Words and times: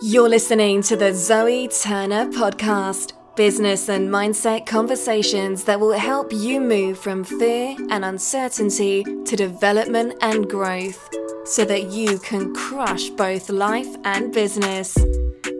You're 0.00 0.28
listening 0.28 0.82
to 0.82 0.96
the 0.96 1.12
Zoe 1.12 1.66
Turner 1.66 2.26
Podcast 2.26 3.14
business 3.34 3.88
and 3.88 4.08
mindset 4.08 4.64
conversations 4.64 5.64
that 5.64 5.80
will 5.80 5.98
help 5.98 6.32
you 6.32 6.60
move 6.60 7.00
from 7.00 7.24
fear 7.24 7.74
and 7.90 8.04
uncertainty 8.04 9.02
to 9.02 9.34
development 9.34 10.14
and 10.20 10.48
growth 10.48 11.08
so 11.44 11.64
that 11.64 11.90
you 11.90 12.20
can 12.20 12.54
crush 12.54 13.08
both 13.10 13.50
life 13.50 13.88
and 14.04 14.32
business. 14.32 14.96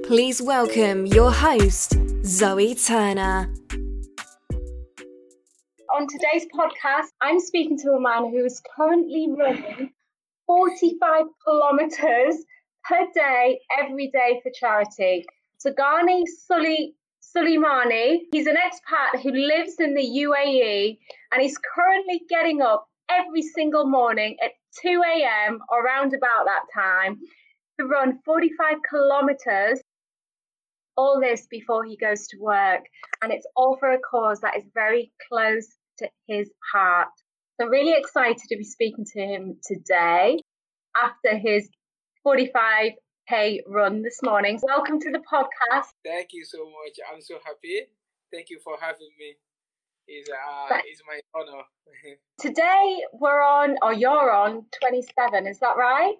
Please 0.04 0.40
welcome 0.40 1.04
your 1.06 1.32
host, 1.32 1.96
Zoe 2.24 2.76
Turner. 2.76 3.52
On 5.96 6.06
today's 6.06 6.46
podcast, 6.54 7.08
I'm 7.20 7.40
speaking 7.40 7.76
to 7.78 7.90
a 7.90 8.00
man 8.00 8.30
who 8.30 8.44
is 8.44 8.62
currently 8.76 9.26
running 9.36 9.90
45 10.46 11.24
kilometers 11.44 12.36
per 12.88 13.06
day, 13.14 13.60
every 13.78 14.08
day 14.08 14.40
for 14.42 14.50
charity. 14.58 15.24
Sagani 15.64 16.24
Sully 16.46 16.94
Suleimani, 17.20 18.20
he's 18.32 18.46
an 18.46 18.56
expat 18.56 19.20
who 19.20 19.30
lives 19.30 19.74
in 19.78 19.94
the 19.94 20.24
UAE 20.26 20.98
and 21.32 21.42
he's 21.42 21.58
currently 21.58 22.22
getting 22.28 22.62
up 22.62 22.86
every 23.10 23.42
single 23.42 23.86
morning 23.86 24.36
at 24.42 24.52
2 24.82 25.02
a.m. 25.06 25.60
or 25.70 25.84
around 25.84 26.14
about 26.14 26.46
that 26.46 26.62
time 26.74 27.18
to 27.78 27.86
run 27.86 28.18
45 28.24 28.76
kilometers. 28.88 29.80
All 30.96 31.20
this 31.20 31.46
before 31.48 31.84
he 31.84 31.96
goes 31.96 32.26
to 32.28 32.38
work, 32.40 32.80
and 33.22 33.32
it's 33.32 33.46
all 33.54 33.76
for 33.78 33.92
a 33.92 34.00
cause 34.00 34.40
that 34.40 34.56
is 34.56 34.64
very 34.74 35.12
close 35.28 35.68
to 35.98 36.08
his 36.26 36.50
heart. 36.72 37.08
So, 37.60 37.68
really 37.68 37.94
excited 37.96 38.42
to 38.48 38.56
be 38.56 38.64
speaking 38.64 39.04
to 39.12 39.20
him 39.20 39.58
today 39.64 40.40
after 40.96 41.36
his 41.36 41.68
45k 42.26 43.60
run 43.68 44.02
this 44.02 44.20
morning. 44.22 44.58
Welcome 44.62 45.00
to 45.00 45.10
the 45.10 45.18
podcast. 45.18 45.90
Thank 46.04 46.28
you 46.32 46.44
so 46.44 46.64
much. 46.64 46.98
I'm 47.12 47.20
so 47.20 47.36
happy. 47.44 47.82
Thank 48.32 48.50
you 48.50 48.58
for 48.62 48.76
having 48.80 49.10
me. 49.18 49.36
It's, 50.06 50.28
uh, 50.30 50.78
it's 50.86 51.02
my 51.06 51.20
honor. 51.34 51.62
Today 52.40 52.98
we're 53.12 53.42
on, 53.42 53.76
or 53.82 53.92
you're 53.92 54.32
on 54.32 54.66
27, 54.80 55.46
is 55.46 55.58
that 55.60 55.76
right? 55.76 56.14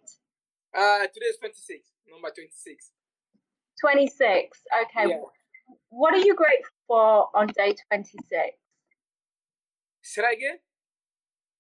Uh, 0.77 1.07
today 1.07 1.27
is 1.31 1.37
26, 1.39 1.89
number 2.11 2.29
26. 2.29 2.91
26, 3.81 4.59
okay. 4.83 5.09
Yeah. 5.09 5.17
What 5.89 6.15
are 6.15 6.19
you 6.19 6.35
grateful 6.35 6.75
for 6.87 7.29
on 7.35 7.47
day 7.49 7.75
26? 7.91 8.23
Say 10.03 10.23
that 10.23 10.33
again? 10.35 10.59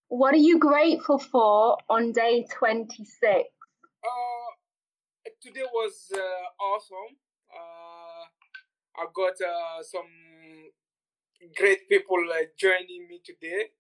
What 0.09 0.35
are 0.35 0.39
you 0.39 0.59
grateful 0.59 1.19
for 1.19 1.79
on 1.89 2.13
day 2.13 2.47
26? 2.51 3.49
Uh, 4.03 4.51
today 5.43 5.67
was 5.73 6.13
uh, 6.15 6.63
awesome. 6.63 7.19
Uh, 7.51 8.25
I 8.95 9.07
got 9.15 9.35
uh, 9.43 9.83
some 9.83 10.71
great 11.57 11.89
people 11.89 12.23
uh, 12.31 12.47
joining 12.59 13.09
me 13.09 13.21
today, 13.25 13.71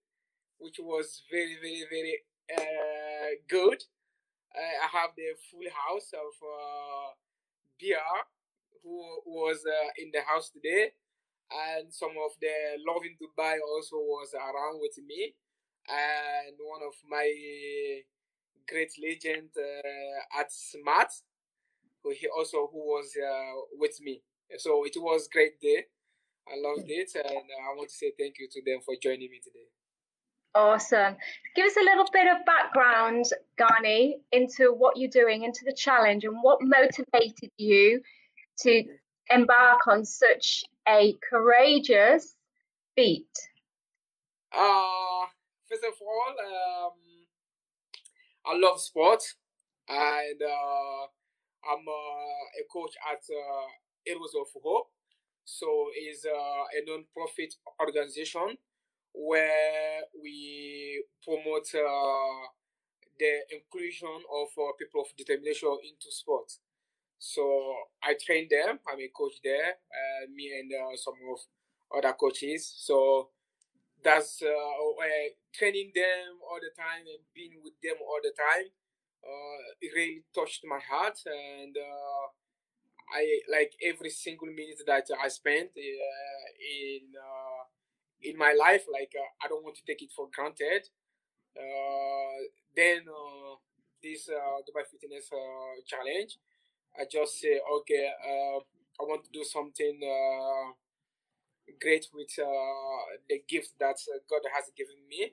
which 0.58 0.78
was 0.80 1.22
very, 1.30 1.56
very, 1.62 1.84
very 1.91 2.16
uh, 2.56 3.30
good. 3.48 3.83
I 4.56 4.88
have 4.91 5.10
the 5.16 5.38
full 5.50 5.69
house 5.86 6.10
of 6.14 6.34
uh, 6.42 7.14
BR 7.78 8.19
who 8.82 8.98
was 9.27 9.62
in 9.98 10.10
the 10.12 10.22
house 10.27 10.50
today, 10.50 10.91
and 11.53 11.92
some 11.92 12.16
of 12.27 12.32
the 12.41 12.55
Loving 12.86 13.14
Dubai 13.22 13.58
also 13.62 13.97
was 13.97 14.34
around 14.34 14.80
with 14.80 14.98
me, 15.06 15.34
and 15.86 16.56
one 16.58 16.82
of 16.82 16.94
my 17.08 17.28
great 18.69 18.92
legend 19.02 19.50
uh, 19.56 20.41
at 20.41 20.52
Smart, 20.52 21.08
who 22.02 22.11
he 22.11 22.28
also 22.28 22.69
who 22.70 22.78
was 22.78 23.12
uh, 23.16 23.60
with 23.78 24.00
me. 24.00 24.22
So 24.58 24.84
it 24.84 24.94
was 24.97 25.28
great 25.33 25.60
day. 25.60 25.86
I 26.48 26.56
loved 26.56 26.88
it, 26.88 27.10
and 27.14 27.27
I 27.27 27.77
want 27.77 27.91
to 27.91 27.94
say 27.94 28.12
thank 28.19 28.38
you 28.38 28.48
to 28.50 28.62
them 28.64 28.80
for 28.84 28.94
joining 29.02 29.30
me 29.30 29.41
today. 29.42 29.69
Awesome. 30.54 31.16
Give 31.54 31.66
us 31.66 31.76
a 31.76 31.84
little 31.84 32.06
bit 32.10 32.26
of 32.26 32.44
background, 32.47 33.26
Ghani, 33.60 34.15
into 34.32 34.72
what 34.72 34.97
you're 34.97 35.10
doing, 35.10 35.44
into 35.44 35.60
the 35.64 35.75
challenge, 35.75 36.25
and 36.25 36.37
what 36.43 36.59
motivated 36.62 37.50
you 37.59 38.00
to 38.60 38.84
embark 39.31 39.87
on 39.87 40.04
such 40.04 40.64
a 40.88 41.14
courageous 41.28 42.34
feat. 42.97 43.28
Uh, 44.53 45.26
first 45.69 45.84
of 45.84 45.94
all, 46.00 46.87
um, 46.87 46.93
I 48.48 48.56
love 48.56 48.81
sports, 48.81 49.34
and 49.88 50.41
uh, 50.41 51.04
I'm 51.69 51.84
uh, 51.84 52.60
a 52.60 52.64
coach 52.72 52.94
at 53.12 53.20
uh, 53.28 53.69
Heroes 54.04 54.32
of 54.41 54.48
Hope. 54.64 54.88
So 55.44 55.66
it's 55.94 56.25
uh, 56.25 56.32
a 56.32 56.81
non-profit 56.87 57.54
organization 57.78 58.56
where 59.12 60.00
we 60.22 61.04
promote 61.22 61.69
uh, 61.75 62.48
the 63.19 63.32
inclusion 63.53 64.16
of 64.32 64.48
uh, 64.56 64.72
people 64.78 65.03
of 65.03 65.08
determination 65.19 65.76
into 65.84 66.08
sports. 66.08 66.60
So 67.19 67.42
I 68.03 68.14
train 68.25 68.48
them. 68.50 68.78
I'm 68.88 69.00
a 69.00 69.10
coach 69.14 69.41
there. 69.44 69.76
Me 70.34 70.53
and 70.58 70.72
some 70.97 71.14
of 71.32 71.98
other 71.98 72.14
coaches. 72.14 72.72
So 72.78 73.28
that's 74.08 74.41
uh, 74.41 74.48
uh, 74.48 75.28
training 75.52 75.92
them 75.94 76.41
all 76.48 76.56
the 76.56 76.72
time 76.72 77.04
and 77.04 77.20
being 77.36 77.60
with 77.60 77.76
them 77.84 78.00
all 78.00 78.20
the 78.24 78.32
time. 78.32 78.72
Uh, 79.20 79.60
it 79.84 79.92
really 79.94 80.24
touched 80.34 80.64
my 80.64 80.80
heart, 80.80 81.19
and 81.26 81.76
uh, 81.76 82.24
I 83.12 83.22
like 83.52 83.72
every 83.84 84.08
single 84.08 84.48
minute 84.48 84.80
that 84.86 85.04
I 85.12 85.28
spent 85.28 85.70
uh, 85.76 86.48
in 86.56 87.12
uh, 87.12 87.62
in 88.22 88.38
my 88.38 88.56
life. 88.56 88.84
Like 88.88 89.12
I 89.44 89.48
don't 89.48 89.64
want 89.64 89.76
to 89.76 89.84
take 89.86 90.00
it 90.00 90.12
for 90.16 90.28
granted. 90.32 90.88
Then 92.76 93.04
this 94.02 94.30
Dubai 94.64 94.84
Fitness 94.88 95.28
Challenge, 95.86 96.32
I 96.98 97.04
just 97.10 97.40
say, 97.40 97.60
okay, 97.76 98.04
I 99.00 99.02
want 99.02 99.25
to 99.25 99.30
do 99.32 99.44
something 99.44 99.98
great 101.81 102.06
with 102.12 102.33
uh, 102.39 103.05
the 103.29 103.43
gift 103.49 103.77
that 103.79 103.97
uh, 104.09 104.19
God 104.29 104.43
has 104.55 104.71
given 104.77 104.97
me. 105.09 105.33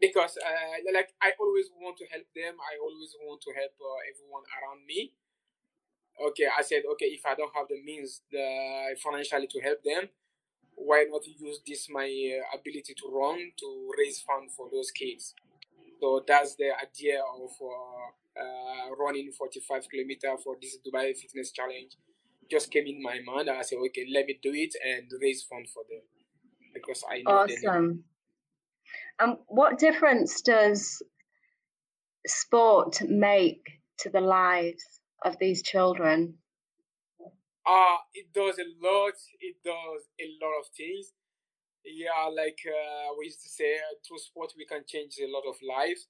Because 0.00 0.38
uh, 0.38 0.78
like 0.94 1.10
I 1.20 1.34
always 1.40 1.68
want 1.74 1.98
to 1.98 2.06
help 2.06 2.26
them. 2.34 2.54
I 2.62 2.78
always 2.78 3.12
want 3.20 3.42
to 3.42 3.50
help 3.52 3.74
uh, 3.82 4.00
everyone 4.06 4.46
around 4.56 4.86
me. 4.86 5.12
Okay, 6.18 6.46
I 6.50 6.62
said, 6.62 6.82
okay, 6.94 7.06
if 7.14 7.22
I 7.26 7.34
don't 7.34 7.54
have 7.54 7.68
the 7.68 7.78
means 7.82 8.22
the 8.30 8.96
financially 8.98 9.46
to 9.46 9.60
help 9.60 9.82
them, 9.84 10.10
why 10.74 11.06
not 11.10 11.26
use 11.26 11.60
this 11.66 11.88
my 11.90 12.06
uh, 12.06 12.58
ability 12.58 12.94
to 12.94 13.06
run 13.10 13.38
to 13.58 13.68
raise 13.98 14.20
funds 14.20 14.54
for 14.56 14.68
those 14.70 14.90
kids? 14.90 15.34
So 16.00 16.22
that's 16.26 16.54
the 16.54 16.70
idea 16.78 17.20
of 17.22 17.50
uh, 17.62 18.94
running 18.98 19.30
45 19.32 19.88
kilometer 19.90 20.36
for 20.42 20.56
this 20.60 20.78
Dubai 20.78 21.16
Fitness 21.16 21.50
Challenge. 21.50 21.96
Just 22.50 22.70
came 22.70 22.86
in 22.86 23.02
my 23.02 23.18
mind. 23.24 23.50
I 23.50 23.62
said, 23.62 23.78
okay, 23.86 24.06
let 24.12 24.26
me 24.26 24.38
do 24.42 24.52
it 24.54 24.74
and 24.84 25.10
raise 25.20 25.42
funds 25.42 25.70
for 25.72 25.82
them 25.88 26.00
because 26.72 27.04
I 27.10 27.22
know 27.22 27.42
Awesome. 27.42 28.04
And 29.20 29.36
what 29.48 29.78
difference 29.78 30.40
does 30.42 31.02
sport 32.26 33.00
make 33.02 33.62
to 33.98 34.10
the 34.10 34.20
lives 34.20 34.84
of 35.24 35.36
these 35.38 35.62
children? 35.62 36.38
Uh, 37.66 37.98
it 38.14 38.32
does 38.32 38.58
a 38.58 38.68
lot. 38.80 39.14
It 39.40 39.56
does 39.64 40.02
a 40.20 40.26
lot 40.40 40.54
of 40.60 40.66
things. 40.76 41.12
Yeah, 41.84 42.28
like 42.34 42.58
uh, 42.66 43.12
we 43.18 43.26
used 43.26 43.42
to 43.42 43.48
say, 43.48 43.76
uh, 43.76 43.96
through 44.06 44.18
sport 44.18 44.52
we 44.56 44.66
can 44.66 44.84
change 44.86 45.16
a 45.20 45.30
lot 45.30 45.44
of 45.48 45.56
lives. 45.60 46.06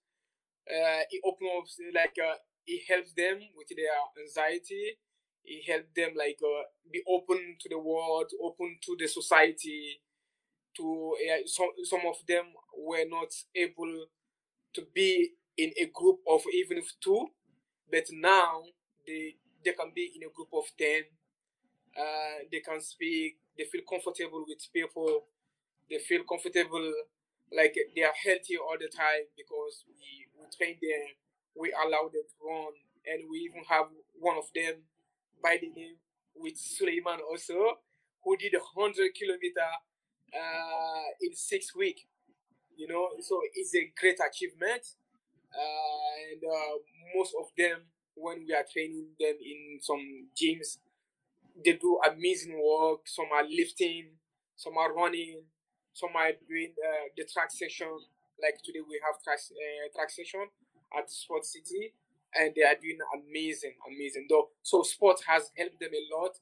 Uh, 0.68 1.02
it 1.10 1.22
opens 1.24 1.50
up, 1.56 1.94
like 1.94 2.16
uh, 2.18 2.36
it 2.66 2.82
helps 2.88 3.12
them 3.14 3.40
with 3.56 3.68
their 3.74 3.96
anxiety. 4.20 4.98
It 5.48 5.64
helps 5.70 5.90
them 5.96 6.12
like 6.16 6.38
uh, 6.44 6.64
be 6.92 7.02
open 7.08 7.56
to 7.60 7.68
the 7.70 7.78
world, 7.78 8.30
open 8.42 8.78
to 8.86 8.96
the 8.98 9.08
society. 9.08 10.00
To 10.76 11.16
uh, 11.30 11.46
some 11.46 11.70
some 11.84 12.02
of 12.06 12.16
them 12.28 12.46
were 12.78 13.04
not 13.08 13.32
able 13.54 14.06
to 14.74 14.82
be 14.94 15.32
in 15.56 15.72
a 15.80 15.86
group 15.86 16.20
of 16.28 16.42
even 16.54 16.82
two, 17.02 17.28
but 17.90 18.04
now 18.12 18.62
they 19.06 19.36
they 19.64 19.72
can 19.72 19.92
be 19.94 20.12
in 20.16 20.22
a 20.28 20.32
group 20.32 20.48
of 20.54 20.64
ten 20.78 21.04
uh, 21.96 22.44
they 22.50 22.60
can 22.60 22.80
speak, 22.80 23.38
they 23.56 23.64
feel 23.64 23.82
comfortable 23.88 24.44
with 24.46 24.60
people, 24.72 25.24
they 25.90 25.98
feel 25.98 26.22
comfortable, 26.24 26.92
like 27.52 27.74
they 27.94 28.02
are 28.02 28.14
healthy 28.24 28.56
all 28.56 28.76
the 28.78 28.88
time 28.88 29.24
because 29.36 29.84
we, 29.88 30.28
we 30.36 30.44
train 30.56 30.76
them, 30.82 31.16
we 31.56 31.72
allow 31.72 32.08
them 32.12 32.24
to 32.28 32.38
run, 32.44 32.74
and 33.06 33.24
we 33.30 33.38
even 33.48 33.64
have 33.68 33.86
one 34.18 34.36
of 34.36 34.46
them 34.54 34.84
by 35.42 35.58
the 35.60 35.68
name 35.68 35.96
with 36.34 36.56
Suleiman 36.56 37.20
also, 37.28 37.78
who 38.24 38.36
did 38.36 38.54
a 38.54 38.62
hundred 38.76 39.14
kilometer 39.14 39.70
uh, 40.34 41.08
in 41.20 41.34
six 41.34 41.74
weeks. 41.74 42.02
You 42.76 42.86
know, 42.86 43.08
so 43.20 43.40
it's 43.54 43.74
a 43.74 43.92
great 43.98 44.18
achievement, 44.22 44.86
uh, 45.50 46.30
and 46.30 46.40
uh, 46.44 46.74
most 47.16 47.34
of 47.38 47.46
them 47.56 47.82
when 48.14 48.44
we 48.46 48.54
are 48.54 48.64
training 48.70 49.08
them 49.18 49.34
in 49.42 49.78
some 49.80 50.28
gyms. 50.34 50.78
They 51.64 51.72
do 51.74 51.98
amazing 52.06 52.54
work. 52.54 53.00
Some 53.06 53.26
are 53.34 53.44
lifting, 53.44 54.10
some 54.56 54.78
are 54.78 54.94
running, 54.94 55.42
some 55.92 56.10
are 56.14 56.30
doing 56.48 56.72
uh, 56.78 57.10
the 57.16 57.24
track 57.24 57.50
section. 57.50 57.88
Like 58.40 58.62
today 58.62 58.78
we 58.86 59.00
have 59.04 59.20
track, 59.22 59.40
uh, 59.50 59.90
track 59.94 60.10
session 60.10 60.46
at 60.96 61.10
Sport 61.10 61.44
City, 61.44 61.94
and 62.34 62.52
they 62.54 62.62
are 62.62 62.76
doing 62.80 62.98
amazing, 63.14 63.74
amazing. 63.86 64.26
Though, 64.28 64.50
so 64.62 64.82
sports 64.82 65.22
has 65.26 65.50
helped 65.56 65.80
them 65.80 65.90
a 65.92 66.02
lot. 66.16 66.36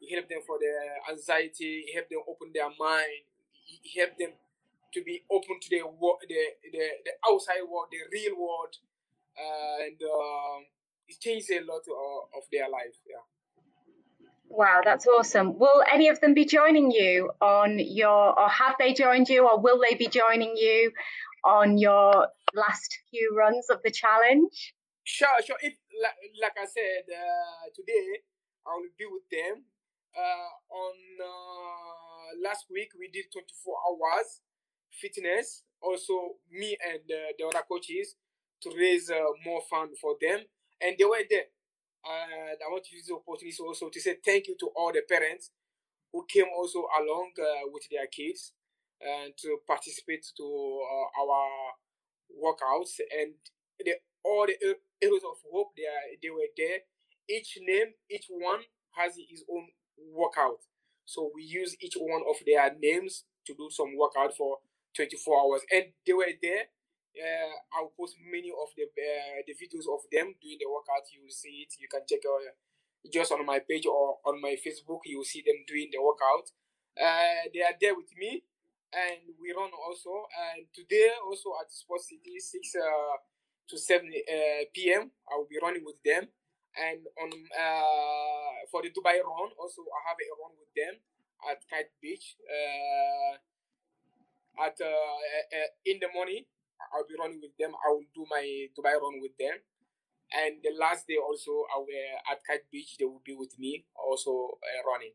It 0.00 0.14
helped 0.14 0.30
them 0.30 0.40
for 0.46 0.58
their 0.58 0.98
anxiety. 1.10 1.84
It 1.86 1.94
helped 1.94 2.10
them 2.10 2.22
open 2.26 2.50
their 2.52 2.70
mind. 2.78 3.22
It 3.68 3.98
helped 3.98 4.18
them 4.18 4.32
to 4.94 5.02
be 5.02 5.22
open 5.30 5.58
to 5.60 5.68
the 5.70 5.80
the 6.28 6.42
the, 6.72 6.84
the 7.04 7.12
outside 7.30 7.62
world, 7.70 7.86
the 7.90 8.02
real 8.12 8.36
world, 8.38 8.74
uh, 9.38 9.86
and 9.86 9.98
um, 10.02 10.66
it 11.08 11.20
changed 11.20 11.50
a 11.50 11.60
lot 11.64 11.82
of, 11.86 12.28
of 12.36 12.42
their 12.52 12.68
life. 12.68 12.96
Yeah. 13.08 13.22
Wow, 14.48 14.82
that's 14.84 15.06
awesome. 15.06 15.58
Will 15.58 15.82
any 15.90 16.08
of 16.08 16.20
them 16.20 16.34
be 16.34 16.44
joining 16.44 16.90
you 16.90 17.30
on 17.40 17.78
your, 17.78 18.38
or 18.38 18.48
have 18.50 18.74
they 18.78 18.92
joined 18.92 19.30
you, 19.30 19.48
or 19.48 19.58
will 19.58 19.80
they 19.80 19.94
be 19.94 20.08
joining 20.08 20.56
you 20.56 20.92
on 21.42 21.78
your 21.78 22.28
last 22.54 22.98
few 23.10 23.34
runs 23.34 23.70
of 23.70 23.80
the 23.82 23.90
challenge? 23.90 24.74
Sure, 25.04 25.34
sure. 25.44 25.58
If 25.62 25.74
like, 26.00 26.18
like 26.40 26.56
I 26.58 26.66
said 26.66 27.04
uh, 27.10 27.66
today, 27.74 28.22
I 28.66 28.70
will 28.78 28.94
be 28.96 29.06
with 29.06 29.26
them. 29.30 29.66
Uh, 30.14 30.50
on 30.70 30.94
uh, 31.18 32.30
last 32.44 32.66
week, 32.70 32.90
we 32.98 33.08
did 33.10 33.26
24 33.32 33.74
hours 33.88 34.40
fitness. 34.90 35.64
Also, 35.80 36.38
me 36.50 36.76
and 36.78 37.02
uh, 37.10 37.34
the 37.38 37.46
other 37.46 37.64
coaches 37.66 38.14
to 38.62 38.70
raise 38.78 39.10
uh, 39.10 39.18
more 39.44 39.62
fund 39.68 39.90
for 40.00 40.14
them, 40.20 40.40
and 40.80 40.94
they 40.96 41.04
were 41.04 41.26
there. 41.28 41.50
And 42.04 42.58
I 42.62 42.70
want 42.70 42.84
to 42.84 42.94
use 42.94 43.06
the 43.06 43.14
opportunity 43.14 43.56
also 43.62 43.88
to 43.88 44.00
say 44.00 44.16
thank 44.24 44.46
you 44.46 44.56
to 44.60 44.70
all 44.76 44.92
the 44.92 45.02
parents 45.08 45.50
who 46.12 46.24
came 46.28 46.46
also 46.56 46.86
along 46.98 47.32
uh, 47.40 47.66
with 47.72 47.84
their 47.90 48.06
kids 48.06 48.52
and 49.00 49.34
to 49.38 49.58
participate 49.66 50.26
to 50.36 50.44
uh, 50.44 51.22
our 51.22 51.74
workouts 52.38 53.00
and 53.18 53.34
the, 53.84 53.94
all 54.24 54.46
the 54.46 54.56
heroes 55.00 55.24
of 55.24 55.38
hope 55.50 55.72
they 55.76 55.86
are, 55.86 56.06
they 56.22 56.30
were 56.30 56.50
there 56.56 56.78
each 57.28 57.58
name 57.60 57.94
each 58.10 58.26
one 58.28 58.60
has 58.96 59.14
his 59.16 59.44
own 59.50 59.68
workout 60.12 60.60
so 61.04 61.30
we 61.34 61.42
use 61.42 61.76
each 61.80 61.94
one 61.98 62.22
of 62.28 62.36
their 62.46 62.74
names 62.80 63.24
to 63.46 63.54
do 63.54 63.68
some 63.70 63.96
workout 63.96 64.34
for 64.36 64.58
24 64.96 65.40
hours 65.40 65.62
and 65.72 65.84
they 66.06 66.12
were 66.12 66.32
there 66.42 66.66
uh, 67.12 67.54
I'll 67.76 67.92
post 67.92 68.16
many 68.24 68.48
of 68.48 68.72
the 68.76 68.88
uh, 68.88 69.40
the 69.44 69.52
videos 69.52 69.84
of 69.84 70.00
them 70.08 70.32
doing 70.40 70.56
the 70.56 70.68
workout. 70.68 71.04
You 71.12 71.24
will 71.24 71.34
see 71.34 71.68
it. 71.68 71.76
You 71.76 71.88
can 71.88 72.08
check 72.08 72.24
uh, 72.24 72.56
just 73.12 73.32
on 73.32 73.44
my 73.44 73.60
page 73.60 73.84
or 73.84 74.16
on 74.24 74.40
my 74.40 74.56
Facebook. 74.56 75.04
You 75.04 75.20
will 75.20 75.28
see 75.28 75.44
them 75.44 75.60
doing 75.68 75.92
the 75.92 76.00
workout. 76.00 76.48
Uh, 76.96 77.48
they 77.52 77.60
are 77.60 77.76
there 77.80 77.96
with 77.96 78.12
me, 78.16 78.44
and 78.92 79.28
we 79.36 79.52
run 79.52 79.72
also. 79.76 80.24
And 80.32 80.68
today 80.72 81.12
also 81.20 81.52
at 81.60 81.68
Sport 81.68 82.00
City, 82.00 82.40
six 82.40 82.72
uh, 82.76 83.16
to 83.68 83.78
seven 83.78 84.10
uh, 84.10 84.64
p.m. 84.74 85.10
I 85.30 85.36
will 85.36 85.48
be 85.50 85.58
running 85.62 85.84
with 85.84 86.00
them. 86.04 86.28
And 86.72 87.04
on 87.20 87.30
uh, 87.52 88.64
for 88.70 88.80
the 88.80 88.88
Dubai 88.88 89.20
run, 89.20 89.50
also 89.60 89.82
I 89.84 90.00
have 90.08 90.16
a 90.16 90.26
run 90.40 90.56
with 90.56 90.72
them 90.72 90.94
at 91.50 91.60
Kite 91.68 91.92
Beach. 92.00 92.36
Uh, 92.48 93.36
at 94.64 94.76
uh, 94.80 94.86
uh, 94.86 95.68
in 95.84 95.98
the 96.00 96.08
morning 96.14 96.44
I'll 96.90 97.06
be 97.06 97.14
running 97.18 97.40
with 97.40 97.56
them. 97.58 97.72
I 97.78 97.90
will 97.92 98.08
do 98.14 98.26
my 98.28 98.42
Dubai 98.74 98.98
run 98.98 99.20
with 99.20 99.36
them. 99.38 99.56
And 100.32 100.56
the 100.64 100.72
last 100.80 101.06
day 101.06 101.16
also, 101.20 101.52
I 101.68 101.78
will, 101.78 101.92
uh, 101.92 102.32
at 102.32 102.40
Kite 102.48 102.64
Beach, 102.72 102.96
they 102.98 103.04
will 103.04 103.22
be 103.24 103.34
with 103.34 103.58
me 103.58 103.84
also 103.94 104.56
uh, 104.58 104.80
running. 104.90 105.12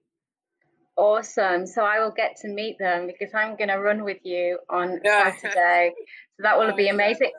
Awesome. 0.95 1.65
So 1.65 1.83
I 1.83 1.99
will 1.99 2.13
get 2.15 2.37
to 2.41 2.47
meet 2.47 2.77
them 2.79 3.07
because 3.07 3.33
I'm 3.33 3.55
going 3.57 3.69
to 3.69 3.77
run 3.77 4.03
with 4.03 4.23
you 4.23 4.59
on 4.69 4.99
Saturday. 5.03 5.93
so 6.37 6.43
that 6.43 6.57
will 6.57 6.75
be 6.75 6.87
amazing. 6.95 7.31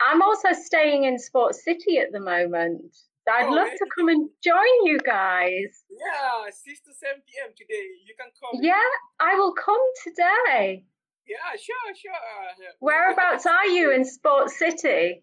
I'm 0.00 0.22
also 0.22 0.52
staying 0.52 1.04
in 1.04 1.18
Sports 1.18 1.64
City 1.64 1.98
at 1.98 2.12
the 2.12 2.20
moment. 2.20 2.96
I'd 3.28 3.46
oh, 3.48 3.52
love 3.52 3.68
to 3.68 3.86
come 3.94 4.08
and 4.08 4.30
join 4.42 4.74
you 4.84 4.98
guys. 4.98 5.84
Yeah, 5.90 6.48
6 6.50 6.80
to 6.80 6.94
7 6.94 7.22
p.m. 7.28 7.52
today. 7.56 7.84
You 8.06 8.14
can 8.16 8.30
come. 8.40 8.60
Yeah, 8.62 8.88
I 9.20 9.34
will 9.34 9.52
come 9.52 9.80
today. 10.02 10.84
Yeah, 11.26 11.52
sure, 11.60 11.94
sure. 11.94 12.12
Whereabouts 12.80 13.44
are 13.44 13.66
you 13.66 13.92
in 13.92 14.04
Sports 14.04 14.58
City? 14.58 15.22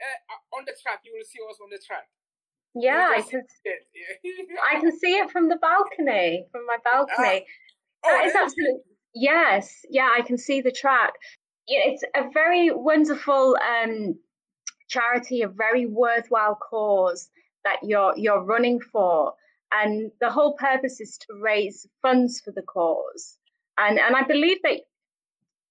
Uh, 0.00 0.56
on 0.56 0.64
the 0.66 0.74
track, 0.80 1.00
you 1.04 1.12
will 1.16 1.26
see 1.26 1.40
us 1.50 1.58
on 1.62 1.70
the 1.70 1.80
track. 1.84 2.06
Yeah, 2.76 3.08
I 3.16 3.22
can. 3.22 3.42
I 4.72 4.80
can 4.80 4.96
see 4.98 5.16
it 5.16 5.30
from 5.30 5.48
the 5.48 5.56
balcony, 5.56 6.44
from 6.52 6.66
my 6.66 6.76
balcony. 6.84 7.46
Uh, 8.02 8.06
oh, 8.06 8.10
that 8.10 8.24
is 8.26 8.34
absolutely 8.34 8.80
yes. 9.14 9.84
Yeah, 9.88 10.10
I 10.16 10.22
can 10.22 10.38
see 10.38 10.60
the 10.60 10.72
track. 10.72 11.14
It's 11.66 12.04
a 12.14 12.30
very 12.32 12.70
wonderful 12.70 13.56
um, 13.56 14.18
charity, 14.88 15.42
a 15.42 15.48
very 15.48 15.86
worthwhile 15.86 16.56
cause 16.56 17.28
that 17.64 17.78
you're 17.82 18.14
you're 18.16 18.42
running 18.42 18.80
for, 18.80 19.34
and 19.72 20.10
the 20.20 20.30
whole 20.30 20.54
purpose 20.56 21.00
is 21.00 21.18
to 21.18 21.34
raise 21.40 21.86
funds 22.02 22.40
for 22.40 22.52
the 22.52 22.62
cause. 22.62 23.38
And 23.78 23.98
and 23.98 24.14
I 24.14 24.22
believe 24.24 24.58
that 24.62 24.80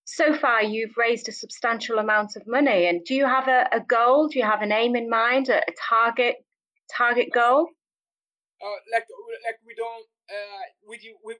so 0.05 0.33
far 0.35 0.63
you've 0.63 0.97
raised 0.97 1.29
a 1.29 1.31
substantial 1.31 1.99
amount 1.99 2.35
of 2.35 2.45
money. 2.45 2.87
And 2.87 3.05
do 3.05 3.13
you 3.13 3.25
have 3.25 3.47
a, 3.47 3.69
a 3.71 3.79
goal? 3.79 4.27
Do 4.27 4.39
you 4.39 4.45
have 4.45 4.61
an 4.61 4.71
aim 4.71 4.95
in 4.95 5.09
mind 5.09 5.49
a, 5.49 5.59
a 5.59 5.73
target 5.89 6.43
target 6.91 7.31
goal? 7.33 7.69
Uh, 8.61 8.79
like 8.91 9.05
like 9.45 9.59
we 9.65 9.75
don't 9.75 10.07
uh, 10.29 10.65
we, 10.87 10.97
do, 10.97 11.13
we, 11.23 11.35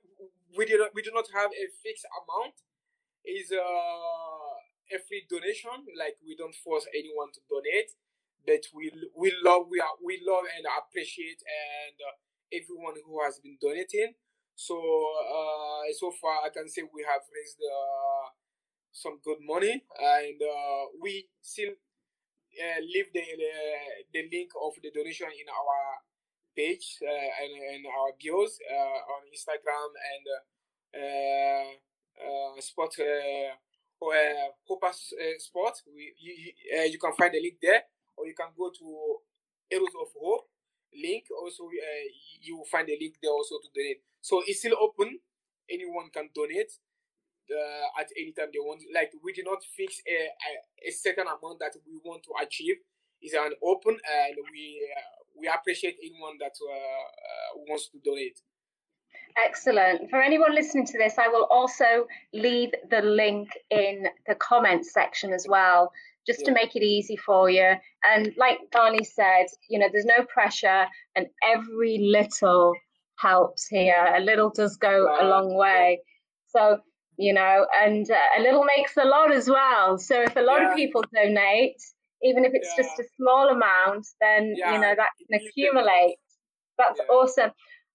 we, 0.56 0.66
do 0.66 0.78
not, 0.78 0.90
we 0.94 1.02
do 1.02 1.10
not 1.12 1.24
have 1.34 1.50
a 1.50 1.66
fixed 1.82 2.06
amount 2.12 2.54
is 3.24 3.52
uh, 3.52 3.58
a 4.94 4.98
free 5.08 5.24
donation. 5.28 5.84
Like 5.98 6.16
we 6.26 6.36
don't 6.36 6.54
force 6.54 6.86
anyone 6.94 7.32
to 7.34 7.40
donate 7.48 7.90
but 8.46 8.60
we 8.74 8.92
we 9.16 9.32
love 9.42 9.66
we 9.70 9.80
are 9.80 9.96
we 10.04 10.20
love 10.20 10.44
and 10.56 10.66
appreciate 10.78 11.40
and 11.48 11.96
uh, 11.96 12.14
everyone 12.52 12.94
who 13.06 13.22
has 13.24 13.38
been 13.40 13.56
donating. 13.60 14.12
So 14.54 14.76
uh, 14.76 15.88
so 15.98 16.12
far 16.20 16.44
i 16.46 16.50
can 16.52 16.68
say 16.68 16.82
we 16.84 17.02
have 17.02 17.22
raised 17.34 17.58
uh, 17.58 18.28
some 18.92 19.18
good 19.24 19.38
money, 19.42 19.82
and 19.98 20.38
uh, 20.42 20.82
we 21.02 21.26
still 21.42 21.72
uh, 22.36 22.80
leave 22.80 23.10
the, 23.12 23.24
the, 23.24 23.52
the 24.14 24.22
link 24.30 24.50
of 24.62 24.74
the 24.82 24.90
donation 24.94 25.26
in 25.34 25.48
our 25.50 25.78
page 26.56 26.98
uh, 27.02 27.30
and, 27.42 27.52
and 27.74 27.82
our 27.86 28.14
bios 28.20 28.58
uh, 28.70 28.98
on 29.14 29.22
Instagram 29.34 29.90
and 29.94 30.24
uh, 32.20 32.56
uh, 32.56 32.60
Sport 32.60 32.94
uh, 33.00 33.54
or 34.00 34.14
uh, 34.14 35.38
Sport. 35.38 35.74
We, 35.94 36.12
you, 36.20 36.52
you 36.90 36.98
can 36.98 37.12
find 37.14 37.32
the 37.32 37.40
link 37.40 37.56
there, 37.60 37.82
or 38.16 38.26
you 38.26 38.34
can 38.34 38.48
go 38.56 38.70
to 38.70 39.16
Heroes 39.70 39.94
of 40.00 40.08
Hope 40.20 40.48
link. 40.94 41.24
Also, 41.42 41.68
you 42.40 42.56
will 42.56 42.70
find 42.70 42.86
the 42.86 42.96
link 43.00 43.14
there 43.22 43.32
also 43.32 43.56
to 43.58 43.68
donate. 43.74 44.02
So 44.20 44.42
it's 44.46 44.60
still 44.60 44.76
open. 44.80 45.18
Anyone 45.68 46.10
can 46.12 46.28
donate 46.34 46.70
uh, 47.50 48.00
at 48.00 48.08
any 48.16 48.32
time 48.32 48.48
they 48.52 48.60
want. 48.60 48.82
Like 48.94 49.12
we 49.22 49.32
do 49.32 49.42
not 49.44 49.64
fix 49.76 50.00
a, 50.06 50.30
a, 50.30 50.88
a, 50.88 50.92
certain 50.92 51.26
amount 51.26 51.58
that 51.60 51.74
we 51.86 51.98
want 52.04 52.22
to 52.24 52.32
achieve. 52.40 52.76
It's 53.20 53.34
an 53.34 53.56
open, 53.64 53.96
and 53.96 54.36
we 54.52 54.84
uh, 54.84 55.24
we 55.40 55.48
appreciate 55.48 55.96
anyone 56.02 56.36
that 56.40 56.52
uh, 56.60 56.72
uh, 56.72 57.64
wants 57.68 57.88
to 57.90 57.98
donate. 58.04 58.40
Excellent. 59.36 60.10
For 60.10 60.22
anyone 60.22 60.54
listening 60.54 60.86
to 60.86 60.98
this, 60.98 61.18
I 61.18 61.28
will 61.28 61.46
also 61.50 62.06
leave 62.32 62.70
the 62.90 63.02
link 63.02 63.48
in 63.70 64.06
the 64.26 64.36
comments 64.36 64.92
section 64.92 65.32
as 65.32 65.46
well, 65.48 65.90
just 66.26 66.40
yeah. 66.40 66.46
to 66.46 66.52
make 66.52 66.76
it 66.76 66.84
easy 66.84 67.16
for 67.16 67.50
you. 67.50 67.74
And 68.04 68.32
like 68.36 68.58
Ghani 68.72 69.04
said, 69.04 69.46
you 69.68 69.78
know, 69.78 69.88
there's 69.90 70.04
no 70.04 70.24
pressure, 70.24 70.86
and 71.16 71.26
every 71.44 71.98
little 72.00 72.74
helps 73.18 73.66
here. 73.66 74.14
A 74.16 74.20
little 74.20 74.50
does 74.50 74.76
go 74.76 75.08
a 75.20 75.24
long 75.24 75.56
way. 75.56 76.00
So 76.48 76.78
you 77.16 77.32
know, 77.32 77.66
and 77.82 78.10
uh, 78.10 78.38
a 78.38 78.42
little 78.42 78.64
makes 78.76 78.96
a 78.96 79.04
lot 79.04 79.32
as 79.32 79.48
well. 79.48 79.98
So 79.98 80.22
if 80.22 80.36
a 80.36 80.40
lot 80.40 80.62
yeah. 80.62 80.70
of 80.70 80.76
people 80.76 81.02
donate, 81.14 81.80
even 82.22 82.44
if 82.44 82.52
it's 82.54 82.72
yeah. 82.76 82.84
just 82.84 82.98
a 82.98 83.04
small 83.16 83.48
amount, 83.50 84.06
then 84.20 84.54
you 84.56 84.80
know 84.80 84.94
that 84.96 85.10
can 85.18 85.40
accumulate. 85.40 86.16
That's 86.78 87.00
awesome. 87.08 87.50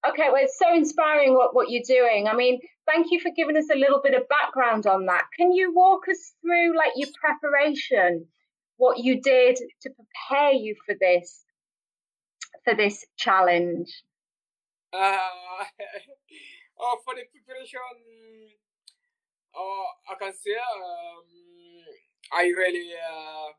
Okay, 0.08 0.30
well, 0.32 0.42
it's 0.42 0.58
so 0.58 0.74
inspiring 0.74 1.34
what, 1.34 1.54
what 1.54 1.70
you're 1.70 1.84
doing. 1.86 2.28
I 2.28 2.36
mean, 2.36 2.62
thank 2.86 3.08
you 3.12 3.20
for 3.20 3.32
giving 3.36 3.58
us 3.58 3.68
a 3.74 3.78
little 3.78 4.00
bit 4.02 4.14
of 4.14 4.30
background 4.30 4.88
on 4.88 5.06
that. 5.08 5.26
Can 5.38 5.52
you 5.52 5.74
walk 5.74 6.08
us 6.10 6.34
through 6.42 6.78
like 6.78 6.94
your 6.96 7.10
preparation, 7.20 8.26
what 8.78 9.00
you 9.00 9.22
did 9.22 9.58
to 9.58 9.90
prepare 9.90 10.54
you 10.54 10.76
for 10.86 10.96
this 11.00 11.44
for 12.64 12.76
this 12.76 13.06
challenge? 13.18 13.90
Uh, 14.94 14.98
oh, 16.80 16.98
for 17.04 17.14
the 17.16 17.24
preparation, 17.32 17.80
uh, 19.54 20.12
I 20.12 20.16
can 20.18 20.34
say 20.34 20.56
um, 20.56 21.26
I 22.32 22.44
really 22.44 22.92
uh, 22.96 23.52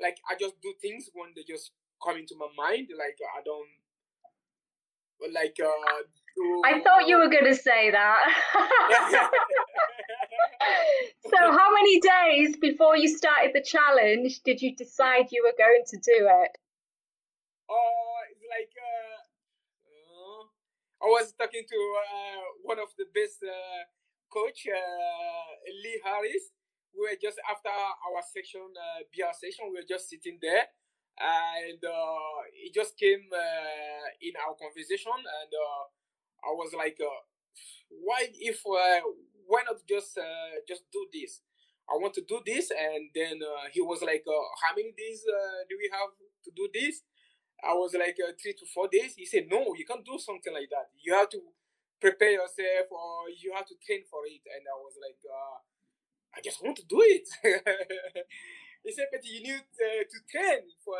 like 0.00 0.18
I 0.30 0.34
just 0.38 0.54
do 0.62 0.72
things 0.80 1.10
when 1.14 1.30
they 1.34 1.42
just 1.42 1.72
come 2.02 2.16
into 2.16 2.36
my 2.38 2.48
mind. 2.56 2.88
Like 2.96 3.18
I 3.36 3.42
don't 3.44 3.81
like. 5.32 5.56
Uh, 5.62 6.02
do, 6.34 6.62
I 6.64 6.80
thought 6.80 7.06
you 7.06 7.18
were 7.18 7.28
going 7.36 7.44
to 7.44 7.54
say 7.54 7.90
that. 7.90 8.22
so, 11.28 11.36
how 11.36 11.74
many 11.74 12.00
days 12.00 12.56
before 12.56 12.96
you 12.96 13.08
started 13.08 13.52
the 13.54 13.62
challenge 13.62 14.40
did 14.44 14.62
you 14.62 14.74
decide 14.74 15.26
you 15.30 15.42
were 15.44 15.54
going 15.56 15.84
to 15.86 15.96
do 15.98 16.26
it? 16.42 16.58
Oh, 17.70 18.14
it's 18.30 18.44
like 18.48 18.72
uh, 18.76 19.20
uh, 19.88 20.44
I 21.02 21.06
was 21.08 21.32
talking 21.38 21.64
to 21.68 21.78
uh, 22.00 22.42
one 22.62 22.78
of 22.78 22.88
the 22.98 23.06
best 23.14 23.42
uh, 23.42 23.84
coach, 24.32 24.66
uh, 24.68 25.48
Lee 25.82 26.00
Harris. 26.04 26.52
We 26.92 27.08
were 27.08 27.16
just 27.20 27.40
after 27.48 27.72
our 27.72 28.20
section, 28.20 28.68
uh, 28.76 29.00
BR 29.12 29.32
section, 29.32 29.72
we 29.72 29.80
were 29.80 29.88
just 29.88 30.08
sitting 30.12 30.36
there, 30.42 30.68
and 31.18 31.80
uh, 31.84 32.38
it 32.54 32.72
just 32.74 32.96
came 32.98 33.28
uh, 33.32 34.06
in 34.20 34.32
our 34.40 34.54
conversation, 34.56 35.12
and 35.16 35.50
uh, 35.52 35.82
I 36.44 36.52
was 36.54 36.72
like, 36.76 36.98
uh, 37.00 37.20
why 37.90 38.26
if 38.34 38.62
uh, 38.66 39.00
why 39.46 39.62
not 39.68 39.82
just 39.88 40.18
uh, 40.18 40.60
just 40.68 40.84
do 40.92 41.06
this? 41.12 41.40
I 41.90 41.98
want 41.98 42.14
to 42.14 42.24
do 42.24 42.40
this, 42.46 42.70
and 42.70 43.10
then 43.14 43.42
he 43.74 43.82
was 43.82 44.00
like, 44.02 44.24
how 44.24 44.72
many 44.74 44.94
days 44.96 45.26
do 45.68 45.74
we 45.76 45.90
have 45.92 46.14
to 46.46 46.50
do 46.54 46.70
this? 46.72 47.02
I 47.62 47.74
was 47.74 47.92
like 47.94 48.16
three 48.40 48.54
to 48.54 48.66
four 48.72 48.88
days. 48.88 49.14
He 49.18 49.26
said, 49.26 49.46
no, 49.50 49.74
you 49.76 49.84
can't 49.84 50.04
do 50.06 50.16
something 50.18 50.54
like 50.54 50.70
that. 50.70 50.94
You 51.02 51.12
have 51.14 51.28
to 51.30 51.42
prepare 52.00 52.32
yourself, 52.38 52.86
or 52.90 53.28
you 53.28 53.52
have 53.54 53.66
to 53.66 53.76
train 53.84 54.06
for 54.08 54.24
it. 54.30 54.40
And 54.54 54.64
I 54.64 54.78
was 54.78 54.94
like, 55.02 55.18
I 56.34 56.40
just 56.40 56.62
want 56.62 56.76
to 56.76 56.84
do 56.88 57.00
it. 57.02 57.28
he 58.84 58.92
said, 58.92 59.06
but 59.10 59.24
you 59.24 59.42
need 59.42 59.62
uh, 59.62 60.02
to 60.04 60.18
train 60.30 60.68
for 60.84 60.98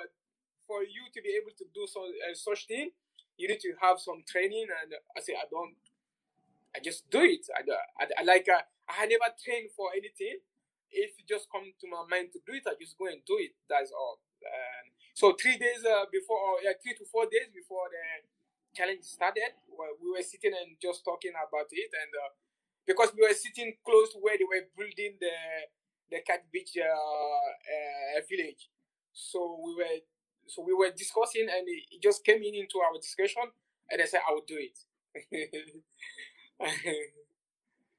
for 0.67 0.83
you 0.83 1.11
to 1.13 1.21
be 1.21 1.35
able 1.35 1.51
to 1.59 1.67
do 1.75 1.87
so, 1.91 2.07
uh, 2.07 2.35
such 2.35 2.67
thing 2.67 2.91
you 3.37 3.49
need 3.49 3.61
to 3.61 3.73
have 3.81 3.99
some 3.99 4.23
training. 4.23 4.67
And 4.71 4.95
I 5.17 5.21
say, 5.21 5.35
I 5.35 5.51
don't, 5.51 5.75
I 6.75 6.81
just 6.81 7.09
do 7.11 7.21
it. 7.21 7.45
I, 7.51 7.67
I, 7.99 8.05
I 8.21 8.23
like, 8.25 8.47
uh, 8.49 8.63
I 8.89 9.07
never 9.07 9.29
trained 9.35 9.75
for 9.77 9.91
anything. 9.93 10.41
If 10.93 11.17
you 11.17 11.25
just 11.25 11.49
come 11.49 11.73
to 11.73 11.87
my 11.89 12.05
mind 12.05 12.31
to 12.37 12.41
do 12.45 12.53
it, 12.53 12.69
I 12.69 12.77
just 12.77 12.99
go 13.01 13.09
and 13.09 13.25
do 13.25 13.41
it. 13.41 13.57
That's 13.69 13.91
all. 13.91 14.21
And 14.45 14.93
so 15.17 15.33
three 15.33 15.57
days 15.57 15.83
uh, 15.83 16.05
before, 16.13 16.37
or 16.37 16.61
three 16.79 16.95
to 17.01 17.05
four 17.09 17.25
days 17.27 17.49
before 17.49 17.89
the 17.89 18.29
challenge 18.77 19.05
started, 19.05 19.57
we 19.73 20.09
were 20.13 20.25
sitting 20.25 20.53
and 20.53 20.77
just 20.77 21.05
talking 21.05 21.33
about 21.33 21.73
it. 21.73 21.91
And 21.97 22.13
uh, 22.13 22.31
because 22.85 23.11
we 23.17 23.25
were 23.25 23.33
sitting 23.35 23.73
close 23.83 24.13
to 24.13 24.21
where 24.21 24.37
they 24.37 24.45
were 24.45 24.69
building 24.77 25.17
the 25.17 25.33
the 26.13 26.21
Kite 26.21 26.51
Beach 26.53 26.77
uh, 26.77 26.85
uh, 26.85 28.21
village, 28.29 28.69
so 29.13 29.59
we 29.65 29.75
were 29.75 29.99
so 30.47 30.63
we 30.63 30.75
were 30.75 30.91
discussing 30.97 31.47
and 31.49 31.67
it 31.67 32.03
just 32.03 32.25
came 32.25 32.43
in 32.43 32.55
into 32.55 32.79
our 32.79 32.99
discussion 33.01 33.43
and 33.91 34.03
I 34.03 34.05
said 34.07 34.21
I 34.29 34.33
would 34.35 34.47
do 34.47 34.59
it. 34.59 34.79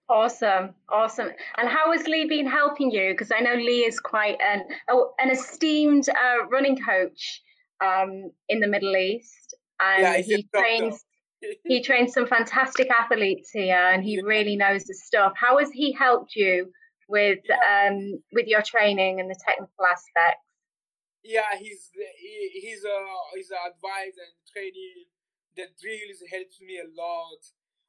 awesome, 0.10 0.76
awesome. 0.90 1.30
And 1.58 1.70
how 1.70 1.92
has 1.92 2.08
Lee 2.08 2.28
been 2.28 2.48
helping 2.48 2.92
you? 2.92 3.12
Because 3.12 3.32
I 3.32 3.40
know 3.40 3.56
Lee 3.56 3.86
is 3.86 4.00
quite 4.00 4.38
an 4.42 4.64
oh, 4.90 5.14
an 5.20 5.32
esteemed 5.32 6.10
uh, 6.10 6.46
running 6.50 6.78
coach 6.78 7.42
um, 7.82 8.32
in 8.50 8.60
the 8.60 8.68
Middle 8.68 8.96
East, 8.96 9.56
and 9.82 10.02
yeah, 10.02 10.18
he 10.18 10.48
trains. 10.56 11.06
he 11.66 11.84
trains 11.84 12.14
some 12.14 12.26
fantastic 12.26 12.90
athletes 12.90 13.50
here, 13.52 13.92
and 13.92 14.02
he 14.02 14.22
really 14.22 14.56
knows 14.56 14.86
the 14.86 14.94
stuff. 14.94 15.34
How 15.36 15.58
has 15.58 15.70
he 15.72 15.92
helped 15.92 16.38
you 16.38 16.72
with 17.08 17.40
um, 17.52 18.20
with 18.32 18.48
your 18.48 18.62
training 18.62 19.20
and 19.20 19.30
the 19.30 19.36
technical 19.36 19.86
aspects? 19.86 20.44
yeah, 21.24 21.56
he's 21.58 21.90
he's 22.20 22.64
his 22.64 22.86
uh 22.86 23.24
his 23.36 23.50
advice 23.52 24.20
and 24.20 24.36
training, 24.52 25.08
the 25.56 25.72
drills 25.80 26.20
helps 26.30 26.60
me 26.60 26.84
a 26.84 26.88
lot. 26.92 27.40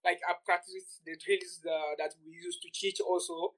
Like 0.05 0.23
I 0.23 0.39
practice 0.47 1.03
the 1.05 1.19
drills 1.19 1.61
uh, 1.67 1.99
that 1.99 2.15
we 2.25 2.39
used 2.39 2.63
to 2.63 2.71
teach 2.71 3.01
also 3.01 3.55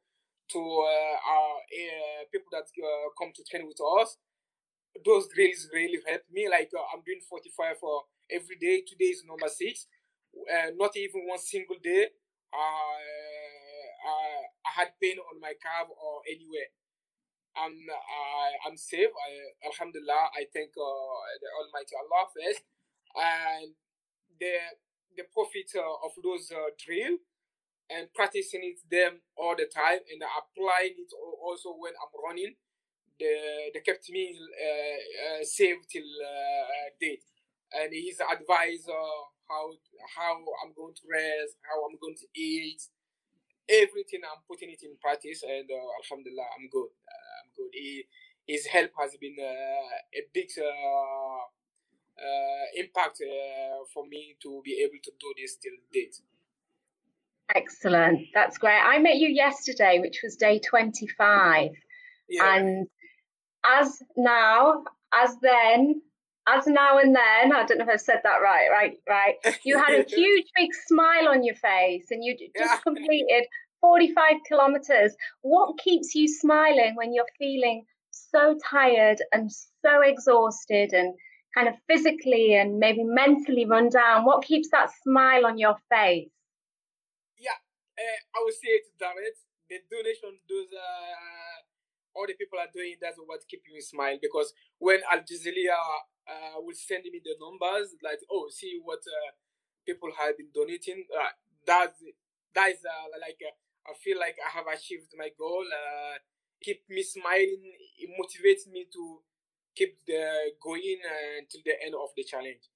to 0.52 0.60
uh, 0.60 1.16
our 1.28 1.54
uh, 1.60 2.22
people 2.32 2.48
that 2.52 2.70
uh, 2.72 3.10
come 3.18 3.32
to 3.34 3.44
train 3.44 3.66
with 3.68 3.80
us. 4.00 4.16
Those 5.04 5.28
drills 5.28 5.68
really 5.74 6.00
help 6.06 6.22
me. 6.32 6.48
Like 6.48 6.70
uh, 6.72 6.86
I'm 6.94 7.04
doing 7.04 7.20
45 7.20 7.78
for 7.78 8.08
every 8.30 8.56
day. 8.56 8.80
Today 8.86 9.12
is 9.12 9.24
number 9.28 9.48
six. 9.48 9.86
Not 10.76 10.96
even 10.96 11.28
one 11.28 11.38
single 11.38 11.76
day. 11.82 12.08
Uh, 12.54 12.96
uh, 14.06 14.42
I 14.62 14.70
had 14.78 14.94
pain 15.02 15.18
on 15.18 15.40
my 15.42 15.54
calf 15.58 15.90
or 15.90 16.22
anywhere. 16.30 16.70
I'm 17.56 17.74
I, 17.74 18.68
I'm 18.68 18.76
safe. 18.76 19.10
I, 19.10 19.30
Alhamdulillah. 19.66 20.30
I 20.36 20.46
thank 20.52 20.70
uh, 20.76 21.26
the 21.42 21.48
Almighty 21.58 21.94
Allah 21.98 22.22
first, 22.30 22.62
and 23.16 23.74
the 24.38 24.54
the 25.16 25.24
profit 25.32 25.72
uh, 25.74 26.06
of 26.06 26.12
those 26.22 26.52
uh, 26.52 26.70
drill 26.78 27.18
and 27.90 28.12
practicing 28.14 28.62
it 28.62 28.78
them 28.90 29.22
all 29.36 29.54
the 29.56 29.66
time 29.66 30.02
and 30.10 30.20
applying 30.22 30.94
it 30.98 31.10
also 31.42 31.74
when 31.78 31.92
I'm 31.96 32.12
running. 32.22 32.54
The 33.18 33.72
they 33.72 33.80
kept 33.80 34.04
me 34.10 34.36
uh, 34.36 35.40
uh, 35.40 35.44
safe 35.44 35.80
till 35.88 36.04
uh, 36.04 36.92
date, 37.00 37.24
and 37.72 37.88
his 37.94 38.20
advice 38.20 38.84
uh, 38.84 39.22
how 39.48 39.72
how 40.16 40.36
I'm 40.36 40.76
going 40.76 40.92
to 40.92 41.04
rest, 41.08 41.56
how 41.64 41.80
I'm 41.88 41.96
going 41.96 42.16
to 42.20 42.28
eat, 42.36 42.82
everything 43.68 44.20
I'm 44.24 44.42
putting 44.48 44.70
it 44.70 44.82
in 44.82 44.96
practice, 45.00 45.42
and 45.42 45.68
uh, 45.70 45.88
Alhamdulillah, 46.02 46.48
I'm 46.58 46.68
good. 46.70 46.90
Uh, 46.90 47.30
I'm 47.42 47.50
good. 47.56 47.70
He, 47.72 48.04
his 48.46 48.66
help 48.66 48.90
has 49.00 49.16
been 49.20 49.36
uh, 49.40 49.90
a 50.14 50.22
big 50.32 50.48
uh, 50.58 51.42
uh, 52.22 52.64
impact 52.76 53.22
for 53.92 54.06
me 54.06 54.36
to 54.42 54.62
be 54.64 54.80
able 54.82 55.00
to 55.02 55.10
do 55.18 55.34
this 55.36 55.56
till 55.56 55.72
date. 55.92 56.16
Excellent. 57.54 58.20
That's 58.34 58.58
great. 58.58 58.80
I 58.82 58.98
met 58.98 59.16
you 59.16 59.28
yesterday, 59.28 59.98
which 60.00 60.20
was 60.22 60.36
day 60.36 60.58
25. 60.58 61.70
Yeah. 62.28 62.56
And 62.56 62.86
as 63.64 64.02
now, 64.16 64.84
as 65.14 65.36
then, 65.42 66.02
as 66.48 66.66
now 66.66 66.98
and 66.98 67.14
then, 67.14 67.52
I 67.52 67.64
don't 67.66 67.78
know 67.78 67.84
if 67.84 67.90
I've 67.90 68.00
said 68.00 68.20
that 68.22 68.38
right, 68.42 68.68
right, 68.70 68.96
right. 69.08 69.34
You 69.64 69.78
had 69.78 69.94
a 69.94 70.04
huge 70.08 70.46
big 70.56 70.70
smile 70.86 71.28
on 71.28 71.42
your 71.42 71.56
face 71.56 72.06
and 72.10 72.24
you 72.24 72.36
just 72.56 72.82
completed 72.82 73.46
45 73.80 74.34
kilometers. 74.46 75.14
What 75.42 75.78
keeps 75.78 76.14
you 76.14 76.28
smiling 76.28 76.94
when 76.94 77.12
you're 77.12 77.24
feeling 77.38 77.84
so 78.10 78.56
tired 78.64 79.18
and 79.32 79.50
so 79.50 80.00
exhausted 80.02 80.92
and 80.92 81.14
kind 81.54 81.68
of 81.68 81.74
physically 81.88 82.54
and 82.54 82.78
maybe 82.78 83.02
mentally 83.02 83.66
run 83.66 83.88
down? 83.88 84.24
What 84.24 84.44
keeps 84.44 84.68
that 84.70 84.90
smile 85.02 85.46
on 85.46 85.58
your 85.58 85.76
face? 85.90 86.30
Yeah, 87.38 87.58
uh, 87.98 88.38
I 88.38 88.44
would 88.44 88.54
say 88.54 88.68
it's 88.68 88.90
direct. 88.98 89.38
The 89.68 89.82
donation, 89.90 90.38
those 90.48 90.70
uh, 90.72 91.55
all 92.16 92.26
the 92.26 92.34
people 92.34 92.58
are 92.58 92.72
doing, 92.72 92.96
that's 93.00 93.18
what 93.20 93.44
keeps 93.48 93.68
me 93.68 93.80
smile 93.80 94.16
because 94.20 94.52
when 94.78 95.00
Al 95.12 95.20
Jazeera 95.20 95.76
uh, 96.26 96.56
will 96.64 96.74
send 96.74 97.04
me 97.04 97.20
the 97.22 97.36
numbers, 97.38 97.94
like, 98.02 98.18
oh, 98.32 98.48
see 98.50 98.80
what 98.82 99.04
uh, 99.04 99.30
people 99.84 100.08
have 100.16 100.36
been 100.36 100.48
donating, 100.54 101.04
uh, 101.12 101.30
that's, 101.66 102.00
that 102.54 102.72
is 102.72 102.80
uh, 102.82 103.12
like, 103.20 103.38
uh, 103.44 103.52
I 103.86 103.94
feel 104.02 104.18
like 104.18 104.34
I 104.42 104.50
have 104.58 104.66
achieved 104.66 105.14
my 105.16 105.30
goal. 105.38 105.62
Uh, 105.62 106.18
keep 106.62 106.82
me 106.90 107.02
smiling. 107.02 107.62
It 107.98 108.10
motivates 108.18 108.66
me 108.70 108.86
to 108.92 109.20
keep 109.74 109.98
the 110.06 110.52
going 110.60 110.98
until 111.38 111.60
the 111.64 111.76
end 111.84 111.94
of 111.94 112.10
the 112.16 112.24
challenge. 112.24 112.66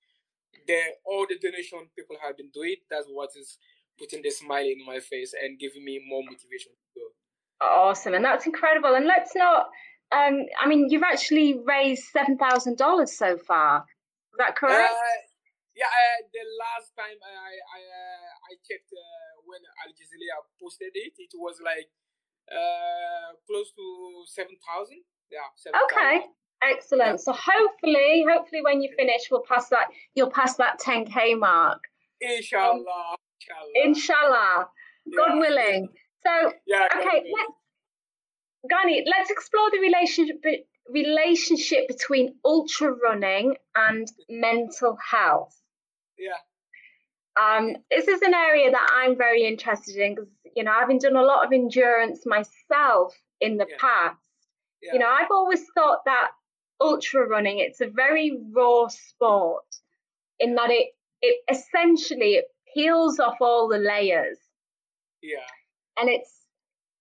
The 0.67 0.81
all 1.05 1.27
the 1.29 1.39
donation 1.39 1.91
people 1.97 2.17
have 2.23 2.37
been 2.37 2.51
doing. 2.55 2.77
That's 2.91 3.07
what 3.09 3.31
is 3.35 3.59
putting 3.99 4.23
the 4.23 4.31
smile 4.31 4.65
in 4.65 4.85
my 4.87 5.01
face 5.01 5.35
and 5.35 5.59
giving 5.59 5.85
me 5.85 6.01
more 6.07 6.23
motivation 6.23 6.73
to 6.73 6.87
go. 6.95 7.07
Awesome, 7.61 8.15
and 8.15 8.25
that's 8.25 8.47
incredible. 8.47 8.95
And 8.95 9.07
let's 9.07 9.37
not. 9.37 9.69
Um, 10.13 10.47
I 10.59 10.67
mean, 10.67 10.89
you've 10.89 11.07
actually 11.07 11.61
raised 11.65 12.05
seven 12.13 12.39
thousand 12.39 12.79
dollars 12.79 13.17
so 13.17 13.37
far. 13.37 13.85
Is 14.33 14.39
that 14.39 14.57
correct? 14.57 14.91
Uh, 14.91 15.21
yeah, 15.77 15.87
uh, 15.87 16.19
the 16.33 16.45
last 16.59 16.93
time 16.97 17.19
I 17.21 17.53
I 17.57 17.81
uh, 17.85 18.31
I 18.49 18.53
checked 18.65 18.91
uh, 18.93 19.45
when 19.45 19.61
Al 19.85 19.93
Jazeera 19.93 20.41
posted 20.61 20.93
it, 20.95 21.15
it 21.19 21.33
was 21.35 21.61
like 21.63 21.89
uh, 22.51 23.37
close 23.47 23.71
to 23.77 23.85
seven 24.27 24.57
thousand. 24.67 25.03
Yeah. 25.31 25.47
7, 25.55 25.79
okay. 25.85 26.27
000. 26.27 26.75
Excellent. 26.75 27.11
Yeah. 27.13 27.17
So 27.17 27.33
hopefully, 27.33 28.25
hopefully, 28.29 28.63
when 28.63 28.83
you 28.83 28.91
finish, 28.97 29.31
we'll 29.31 29.45
pass 29.49 29.69
that. 29.69 29.89
You'll 30.15 30.31
pass 30.31 30.57
that 30.57 30.81
10k 30.81 31.39
mark. 31.39 31.81
Inshallah. 32.21 32.75
Um, 32.75 33.17
inshallah. 33.85 33.85
Inshallah. 33.85 34.69
God 35.17 35.35
yeah. 35.35 35.41
willing. 35.41 35.89
So 36.23 36.53
yeah, 36.67 36.87
okay. 36.97 37.25
Let's, 37.37 37.53
Ghani, 38.71 39.03
let's 39.07 39.31
explore 39.31 39.71
the 39.71 39.79
relationship 39.81 40.43
relationship 40.89 41.89
between 41.89 42.35
ultra 42.45 42.93
running 42.93 43.57
and 43.75 44.11
mental 44.29 44.97
health. 45.11 45.57
Yeah. 46.19 46.33
Um, 47.41 47.77
this 47.91 48.09
is 48.09 48.23
an 48.23 48.35
area 48.35 48.71
that 48.71 48.91
I'm 48.93 49.17
very 49.17 49.47
interested 49.47 49.97
in 49.97 50.15
because 50.15 50.31
you 50.57 50.65
know 50.65 50.73
I've 50.73 50.89
been 50.89 50.99
done 50.99 51.17
a 51.17 51.23
lot 51.23 51.47
of 51.47 51.53
endurance 51.53 52.27
myself 52.27 53.15
in 53.41 53.57
the 53.57 53.67
yeah. 53.69 53.77
past. 53.79 54.17
Yeah. 54.83 54.95
You 54.95 54.99
know, 54.99 55.09
I've 55.09 55.31
always 55.31 55.65
thought 55.75 56.01
that 56.07 56.31
ultra 56.81 57.27
running, 57.27 57.59
it's 57.59 57.81
a 57.81 57.87
very 57.87 58.39
raw 58.53 58.89
sport 58.89 59.65
in 60.39 60.55
that 60.55 60.71
it 60.71 60.89
it 61.23 61.41
essentially 61.51 62.35
it 62.35 62.47
peels 62.75 63.19
off 63.19 63.37
all 63.41 63.69
the 63.69 63.79
layers. 63.79 64.39
Yeah. 65.23 65.39
And 66.01 66.09
it's 66.09 66.33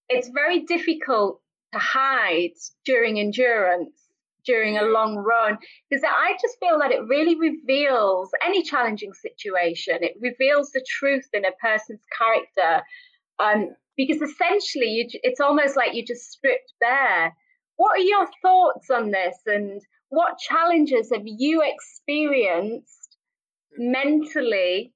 it's 0.09 0.29
very 0.29 0.61
difficult 0.61 1.41
to 1.73 1.79
hide 1.79 2.57
during 2.85 3.19
endurance 3.19 4.09
during 4.45 4.77
a 4.77 4.83
long 4.83 5.15
run 5.15 5.57
because 5.89 6.03
I 6.03 6.33
just 6.41 6.57
feel 6.59 6.79
that 6.79 6.91
it 6.91 7.07
really 7.07 7.35
reveals 7.35 8.31
any 8.43 8.63
challenging 8.63 9.13
situation. 9.13 9.97
It 10.01 10.15
reveals 10.19 10.71
the 10.71 10.83
truth 10.87 11.27
in 11.33 11.45
a 11.45 11.51
person's 11.61 12.03
character. 12.17 12.83
Um, 13.37 13.75
because 13.95 14.21
essentially, 14.21 14.87
you, 14.87 15.07
it's 15.23 15.41
almost 15.41 15.75
like 15.75 15.93
you 15.93 16.05
just 16.05 16.31
stripped 16.31 16.73
bare. 16.79 17.35
What 17.75 17.99
are 17.99 18.03
your 18.03 18.27
thoughts 18.41 18.89
on 18.89 19.11
this, 19.11 19.37
and 19.45 19.81
what 20.09 20.37
challenges 20.37 21.11
have 21.13 21.25
you 21.25 21.61
experienced 21.63 23.17
mentally 23.77 24.93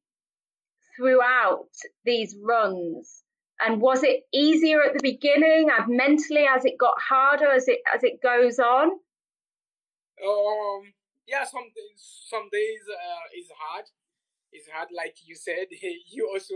throughout 0.95 1.69
these 2.05 2.35
runs? 2.41 3.22
And 3.65 3.79
was 3.79 4.03
it 4.03 4.23
easier 4.33 4.83
at 4.83 4.93
the 4.93 4.99
beginning, 5.01 5.69
and 5.71 5.95
mentally 5.95 6.45
as 6.45 6.65
it 6.65 6.77
got 6.77 6.95
harder 6.99 7.51
as 7.51 7.67
it 7.67 7.79
as 7.93 8.03
it 8.03 8.21
goes 8.21 8.59
on? 8.59 8.91
Um, 10.19 10.81
yeah, 11.27 11.43
some 11.43 11.71
some 11.97 12.49
days 12.51 12.83
uh, 12.91 13.25
is 13.39 13.47
hard. 13.57 13.85
It's 14.51 14.67
hard, 14.69 14.89
like 14.95 15.15
you 15.25 15.35
said. 15.35 15.67
You 16.11 16.29
also 16.33 16.55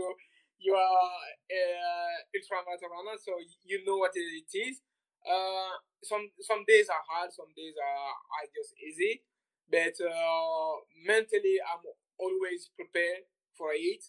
you 0.58 0.74
are 0.74 1.10
uh, 1.50 2.16
ultra 2.34 3.18
so 3.18 3.32
you 3.64 3.84
know 3.86 3.96
what 3.96 4.12
it 4.14 4.50
is. 4.52 4.80
Uh, 5.24 5.74
some 6.02 6.30
some 6.40 6.64
days 6.66 6.88
are 6.88 7.04
hard, 7.08 7.32
some 7.32 7.50
days 7.56 7.74
are 7.78 8.12
are 8.36 8.46
just 8.54 8.74
easy. 8.78 9.22
But 9.70 9.96
uh, 10.00 10.72
mentally, 11.04 11.56
I'm 11.60 11.84
always 12.18 12.70
prepared 12.74 13.28
for 13.56 13.70
it. 13.74 14.04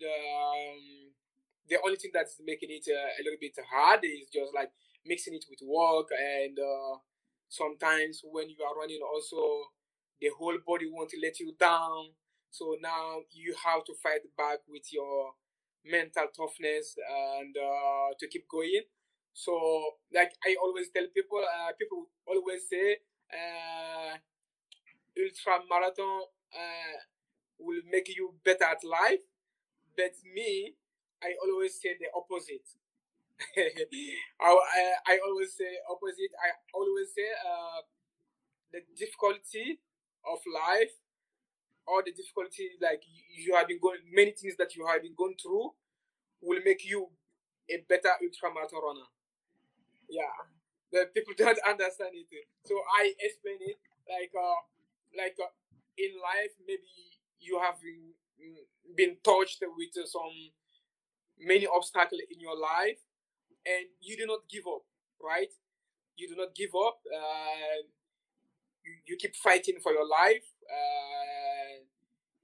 Um, 0.00 0.99
the 1.70 1.78
only 1.84 1.96
thing 1.96 2.10
that's 2.12 2.36
making 2.44 2.70
it 2.70 2.84
uh, 2.90 3.10
a 3.18 3.22
little 3.24 3.40
bit 3.40 3.56
hard 3.70 4.00
is 4.04 4.28
just 4.32 4.54
like 4.54 4.70
mixing 5.06 5.34
it 5.34 5.44
with 5.48 5.60
work 5.64 6.08
and 6.12 6.58
uh, 6.58 6.98
sometimes 7.48 8.22
when 8.24 8.50
you 8.50 8.56
are 8.64 8.76
running 8.78 9.00
also 9.02 9.40
the 10.20 10.28
whole 10.38 10.56
body 10.66 10.86
won't 10.90 11.12
let 11.22 11.40
you 11.40 11.54
down. 11.58 12.10
So 12.50 12.76
now 12.80 13.20
you 13.32 13.54
have 13.64 13.84
to 13.84 13.94
fight 14.02 14.20
back 14.36 14.58
with 14.68 14.92
your 14.92 15.32
mental 15.84 16.26
toughness 16.36 16.96
and 17.38 17.56
uh, 17.56 18.12
to 18.18 18.28
keep 18.28 18.46
going. 18.48 18.82
So 19.32 19.54
like 20.12 20.32
i 20.44 20.56
always 20.62 20.90
tell 20.94 21.06
people 21.14 21.38
uh, 21.40 21.72
people 21.78 22.06
always 22.26 22.68
say 22.68 22.98
uh, 23.32 24.16
ultra 25.18 25.64
marathon 25.70 26.22
uh, 26.54 26.96
will 27.58 27.82
make 27.90 28.08
you 28.16 28.34
better 28.44 28.64
at 28.64 28.84
life. 28.84 29.20
But 29.96 30.14
me 30.34 30.76
i 31.22 31.34
always 31.44 31.74
say 31.80 31.96
the 31.98 32.06
opposite 32.14 32.66
I, 34.40 34.56
I, 35.06 35.18
always 35.26 35.54
say 35.56 35.80
opposite. 35.88 36.32
I 36.36 36.52
always 36.74 37.08
say 37.14 37.24
uh, 37.40 37.80
the 38.72 38.80
difficulty 38.96 39.80
of 40.28 40.38
life 40.44 40.92
or 41.86 42.02
the 42.04 42.12
difficulty 42.12 42.76
like 42.80 43.02
you 43.34 43.56
have 43.56 43.68
been 43.68 43.80
going 43.80 43.98
many 44.12 44.32
things 44.32 44.56
that 44.58 44.76
you 44.76 44.86
have 44.86 45.02
been 45.02 45.14
going 45.16 45.34
through 45.40 45.72
will 46.42 46.60
make 46.64 46.84
you 46.84 47.08
a 47.70 47.82
better 47.88 48.12
ultramarathon 48.20 48.82
runner. 48.82 49.08
Yeah, 50.08 50.36
the 50.92 51.08
people 51.14 51.34
don't 51.38 51.58
understand 51.66 52.12
it. 52.14 52.28
So 52.64 52.74
I 52.76 53.12
explain 53.20 53.58
it 53.60 53.78
like 54.08 54.32
uh, 54.36 54.60
like 55.16 55.36
uh, 55.40 55.50
in 55.98 56.12
life 56.20 56.52
maybe 56.66 56.92
you 57.40 57.60
have 57.60 57.80
been 57.80 58.12
been 58.96 59.16
touched 59.24 59.62
with 59.76 59.94
some 60.06 60.52
many 61.40 61.66
obstacles 61.66 62.20
in 62.30 62.40
your 62.40 62.56
life 62.56 63.00
and 63.66 63.86
you 64.00 64.16
do 64.16 64.26
not 64.26 64.40
give 64.48 64.64
up, 64.66 64.82
right? 65.22 65.52
You 66.16 66.28
do 66.28 66.36
not 66.36 66.54
give 66.54 66.70
up. 66.76 67.00
Uh, 67.04 67.84
you, 68.84 68.92
you 69.06 69.16
keep 69.16 69.36
fighting 69.36 69.76
for 69.82 69.92
your 69.92 70.08
life. 70.08 70.44
Uh, 70.64 71.84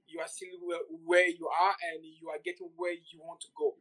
you 0.07 0.21
are 0.21 0.29
still 0.29 0.57
where, 0.65 0.85
where, 1.05 1.29
you 1.29 1.49
are, 1.49 1.75
and 1.93 2.05
you 2.05 2.29
are 2.31 2.41
getting 2.45 2.69
where 2.77 2.93
you 2.93 3.21
want 3.21 3.41
to 3.41 3.49
go. 3.57 3.75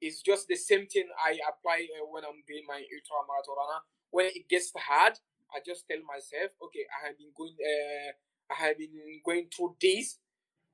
It's 0.00 0.22
just 0.22 0.48
the 0.48 0.56
same 0.56 0.86
thing 0.86 1.08
I 1.16 1.38
apply 1.48 1.86
uh, 1.96 2.06
when 2.10 2.24
I'm 2.24 2.42
doing 2.46 2.64
my 2.66 2.80
ultra 2.80 3.24
marathon 3.26 3.56
runner. 3.56 3.80
When 4.10 4.26
it 4.26 4.48
gets 4.48 4.72
hard, 4.76 5.14
I 5.54 5.60
just 5.64 5.88
tell 5.88 6.00
myself, 6.04 6.52
okay, 6.64 6.84
I 6.92 7.08
have 7.08 7.18
been 7.18 7.32
going, 7.36 7.56
uh, 7.56 8.12
I 8.52 8.68
have 8.68 8.78
been 8.78 8.92
going 9.24 9.48
through 9.54 9.76
this, 9.80 10.18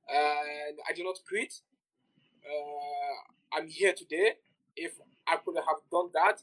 and 0.07 0.77
I 0.87 0.93
do 0.93 1.03
not 1.03 1.19
quit. 1.27 1.53
Uh, 2.45 3.57
I'm 3.57 3.67
here 3.67 3.93
today. 3.93 4.33
If 4.75 4.93
I 5.27 5.37
could 5.37 5.55
have 5.57 5.81
done 5.91 6.09
that, 6.13 6.41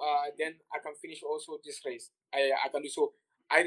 uh, 0.00 0.26
then 0.38 0.54
I 0.74 0.78
can 0.82 0.94
finish 1.00 1.22
also 1.22 1.58
this 1.64 1.80
race. 1.86 2.10
I, 2.34 2.52
I 2.64 2.68
can 2.68 2.82
do 2.82 2.88
so. 2.88 3.12
I 3.50 3.64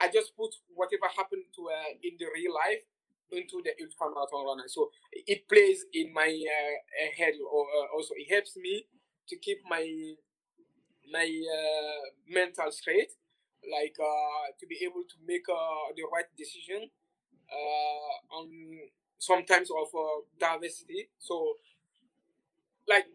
I 0.00 0.08
just 0.08 0.36
put 0.36 0.50
whatever 0.74 1.08
happened 1.16 1.44
to 1.56 1.68
uh, 1.68 1.92
in 2.02 2.16
the 2.18 2.26
real 2.34 2.52
life 2.54 2.84
into 3.32 3.62
the 3.64 3.72
ultra 3.82 4.14
marathon 4.14 4.44
runner. 4.46 4.68
So 4.68 4.90
it 5.12 5.48
plays 5.48 5.84
in 5.92 6.12
my 6.12 6.28
uh, 6.28 7.10
head, 7.16 7.34
or 7.40 7.64
uh, 7.64 7.96
also 7.96 8.14
it 8.16 8.28
helps 8.32 8.56
me 8.56 8.86
to 9.28 9.36
keep 9.36 9.58
my 9.68 9.84
my 11.10 11.26
uh, 11.26 12.02
mental 12.28 12.70
straight, 12.70 13.12
like 13.70 13.94
uh, 14.00 14.52
to 14.58 14.66
be 14.66 14.78
able 14.82 15.02
to 15.06 15.16
make 15.26 15.46
uh, 15.48 15.92
the 15.96 16.02
right 16.12 16.28
decision 16.36 16.90
on 18.30 18.48
sometimes 19.18 19.70
of 19.70 19.88
diversity. 20.38 21.08
So 21.18 21.54
like 22.88 23.06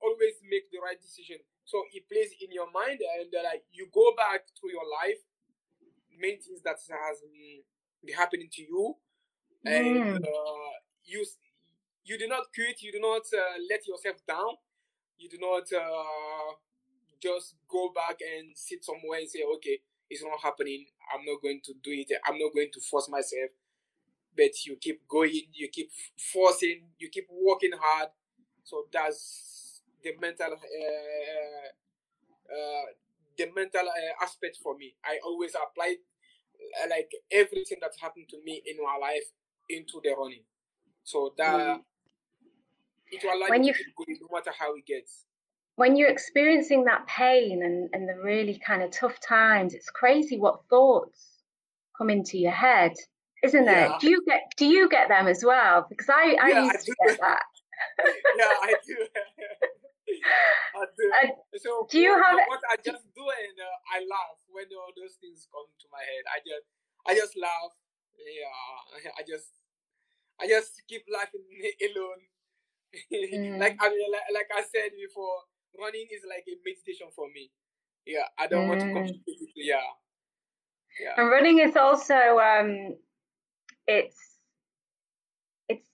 always 0.00 0.40
make 0.48 0.70
the 0.70 0.78
right 0.78 1.00
decision. 1.00 1.38
So 1.64 1.84
it 1.92 2.08
plays 2.08 2.32
in 2.40 2.48
your 2.50 2.70
mind, 2.72 3.00
and 3.04 3.28
uh, 3.28 3.44
like 3.44 3.64
you 3.72 3.88
go 3.92 4.16
back 4.16 4.46
to 4.46 4.64
your 4.72 4.88
life, 4.88 5.20
many 6.16 6.40
things 6.40 6.64
that 6.64 6.80
has 6.80 7.20
been, 7.20 7.60
been 8.04 8.16
happening 8.16 8.48
to 8.52 8.62
you, 8.62 8.96
and 9.64 10.16
mm. 10.16 10.24
uh, 10.24 10.72
you 11.04 11.24
you 12.04 12.18
do 12.18 12.26
not 12.26 12.48
quit. 12.54 12.80
You 12.80 12.92
do 12.92 13.00
not 13.00 13.28
uh, 13.36 13.60
let 13.68 13.86
yourself 13.86 14.16
down. 14.26 14.56
You 15.18 15.28
do 15.28 15.36
not 15.36 15.68
uh, 15.68 16.56
just 17.20 17.56
go 17.68 17.92
back 17.92 18.16
and 18.24 18.56
sit 18.56 18.82
somewhere 18.82 19.20
and 19.20 19.28
say, 19.28 19.44
"Okay, 19.56 19.78
it's 20.08 20.24
not 20.24 20.40
happening. 20.42 20.86
I'm 21.12 21.26
not 21.26 21.42
going 21.42 21.60
to 21.64 21.74
do 21.84 21.92
it. 21.92 22.08
I'm 22.24 22.38
not 22.38 22.54
going 22.54 22.70
to 22.72 22.80
force 22.80 23.10
myself." 23.10 23.52
But 24.38 24.64
you 24.64 24.76
keep 24.80 25.00
going. 25.08 25.42
You 25.52 25.68
keep 25.68 25.90
forcing. 26.32 26.82
You 26.98 27.08
keep 27.10 27.26
working 27.28 27.72
hard. 27.78 28.10
So 28.62 28.84
that's 28.92 29.82
the 30.04 30.12
mental 30.20 30.52
uh, 30.52 31.68
uh, 32.54 32.86
the 33.36 33.46
mental 33.54 33.88
uh, 33.88 34.24
aspect 34.24 34.58
for 34.62 34.76
me. 34.78 34.94
I 35.04 35.18
always 35.24 35.54
apply 35.54 35.96
uh, 36.82 36.86
like 36.88 37.10
everything 37.32 37.78
that 37.80 37.92
happened 38.00 38.26
to 38.30 38.38
me 38.44 38.62
in 38.64 38.76
my 38.82 38.96
life 38.96 39.24
into 39.68 40.00
the 40.02 40.14
running. 40.16 40.44
So 41.04 41.34
that 41.36 41.54
mm. 41.54 41.80
it 43.10 43.24
will 43.24 43.38
allow 43.38 43.48
when 43.48 43.64
you 43.64 43.72
keep 43.72 43.94
going 43.96 44.18
no 44.20 44.28
matter 44.32 44.52
how 44.56 44.74
it 44.76 44.86
gets. 44.86 45.24
When 45.76 45.96
you're 45.96 46.10
experiencing 46.10 46.84
that 46.84 47.06
pain 47.06 47.62
and, 47.62 47.88
and 47.92 48.08
the 48.08 48.20
really 48.22 48.60
kind 48.64 48.82
of 48.82 48.90
tough 48.90 49.20
times, 49.20 49.74
it's 49.74 49.90
crazy 49.90 50.36
what 50.36 50.62
thoughts 50.68 51.38
come 51.96 52.10
into 52.10 52.36
your 52.36 52.52
head, 52.52 52.94
isn't 53.42 53.64
yeah. 53.64 53.94
it? 53.94 54.00
Do 54.00 54.10
you 54.10 54.24
get 54.26 54.52
do 54.56 54.66
you 54.66 54.88
get 54.88 55.08
them 55.08 55.26
as 55.26 55.44
well? 55.44 55.86
Because 55.88 56.08
I, 56.08 56.36
I 56.40 56.48
yeah, 56.48 56.64
used 56.64 56.76
I 56.76 56.84
to 56.84 56.94
get 57.06 57.20
that. 57.20 57.42
yeah, 58.38 58.54
I 58.62 58.74
do. 58.86 58.96
and 60.08 61.32
so 61.60 61.86
do 61.90 61.98
you 62.00 62.10
what, 62.10 62.24
have 62.24 62.38
what 62.48 62.60
I 62.70 62.76
just 62.76 63.04
do 63.14 63.22
and 63.22 63.56
uh, 63.60 63.76
I 63.94 64.00
laugh 64.02 64.40
when 64.48 64.66
all 64.74 64.90
those 64.96 65.14
things 65.20 65.46
come 65.52 65.68
to 65.68 65.86
my 65.92 66.02
head. 66.02 66.24
I 66.26 66.38
just 66.42 66.66
I 67.06 67.12
just 67.14 67.34
laugh. 67.38 67.74
Yeah, 68.18 69.12
I 69.14 69.22
just 69.22 69.54
I 70.40 70.48
just 70.48 70.82
keep 70.88 71.06
laughing 71.06 71.46
alone. 71.86 72.22
mm. 73.12 73.60
like 73.60 73.76
I 73.78 73.86
like, 73.86 74.28
like 74.32 74.50
I 74.54 74.62
said 74.66 74.90
before, 74.96 75.46
running 75.78 76.08
is 76.10 76.24
like 76.26 76.46
a 76.48 76.56
meditation 76.64 77.08
for 77.14 77.28
me. 77.30 77.50
Yeah, 78.06 78.26
I 78.38 78.46
don't 78.46 78.66
mm. 78.66 78.68
want 78.68 78.80
to 78.80 78.92
complicate 78.92 79.22
it. 79.26 79.52
Yeah. 79.54 79.86
Yeah. 80.98 81.14
And 81.16 81.30
running 81.30 81.60
is 81.60 81.76
also 81.76 82.38
um 82.42 82.96
it's 83.88 84.16
it's 85.68 85.88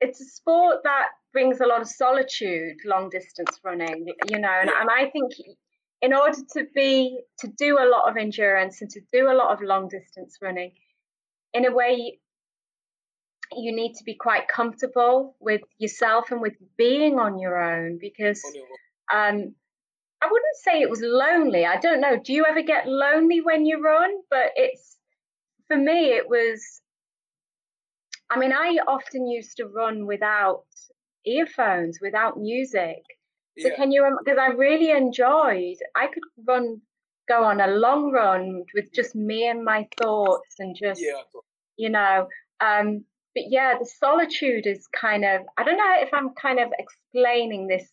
it's 0.00 0.20
a 0.20 0.24
sport 0.24 0.78
that 0.84 1.08
brings 1.32 1.60
a 1.60 1.66
lot 1.66 1.80
of 1.80 1.86
solitude, 1.86 2.78
long 2.84 3.10
distance 3.10 3.60
running, 3.62 4.06
you 4.28 4.38
know, 4.38 4.58
and, 4.60 4.70
and 4.70 4.88
I 4.90 5.10
think 5.10 5.32
in 6.00 6.14
order 6.14 6.38
to 6.54 6.64
be 6.74 7.20
to 7.40 7.48
do 7.48 7.78
a 7.78 7.88
lot 7.88 8.08
of 8.08 8.16
endurance 8.16 8.80
and 8.80 8.90
to 8.90 9.00
do 9.12 9.30
a 9.30 9.34
lot 9.34 9.52
of 9.52 9.60
long 9.62 9.88
distance 9.88 10.38
running, 10.40 10.72
in 11.52 11.66
a 11.66 11.74
way 11.74 12.18
you 13.52 13.74
need 13.74 13.94
to 13.94 14.04
be 14.04 14.14
quite 14.14 14.46
comfortable 14.48 15.36
with 15.40 15.62
yourself 15.78 16.30
and 16.30 16.40
with 16.40 16.54
being 16.76 17.18
on 17.18 17.38
your 17.38 17.58
own 17.58 17.98
because 18.00 18.42
um, 19.12 19.54
I 20.20 20.26
wouldn't 20.30 20.56
say 20.62 20.80
it 20.80 20.90
was 20.90 21.00
lonely. 21.02 21.64
I 21.64 21.78
don't 21.78 22.00
know. 22.00 22.18
Do 22.22 22.32
you 22.32 22.44
ever 22.46 22.62
get 22.62 22.86
lonely 22.86 23.40
when 23.40 23.64
you 23.64 23.82
run? 23.82 24.10
But 24.30 24.52
it's 24.56 24.96
for 25.66 25.76
me, 25.76 26.12
it 26.12 26.28
was. 26.28 26.80
I 28.30 28.38
mean, 28.38 28.52
I 28.52 28.78
often 28.86 29.26
used 29.26 29.56
to 29.56 29.66
run 29.66 30.06
without 30.06 30.64
earphones, 31.24 31.98
without 32.00 32.38
music. 32.38 33.02
So 33.58 33.68
Yeah. 33.68 33.76
can 33.76 33.90
you? 33.90 34.18
Because 34.24 34.38
I 34.38 34.48
really 34.48 34.90
enjoyed. 34.90 35.78
I 35.94 36.06
could 36.08 36.22
run, 36.46 36.80
go 37.28 37.42
on 37.42 37.60
a 37.60 37.66
long 37.66 38.12
run 38.12 38.64
with 38.74 38.92
just 38.92 39.14
me 39.14 39.48
and 39.48 39.64
my 39.64 39.88
thoughts, 40.00 40.54
and 40.58 40.76
just 40.76 41.00
Yeah. 41.00 41.22
you 41.76 41.90
know. 41.90 42.28
Um, 42.60 43.04
but 43.34 43.44
yeah, 43.48 43.78
the 43.78 43.86
solitude 43.86 44.66
is 44.66 44.86
kind 44.88 45.24
of. 45.24 45.46
I 45.56 45.64
don't 45.64 45.76
know 45.76 45.96
if 46.00 46.12
I'm 46.12 46.30
kind 46.34 46.58
of 46.60 46.72
explaining 46.78 47.66
this 47.66 47.90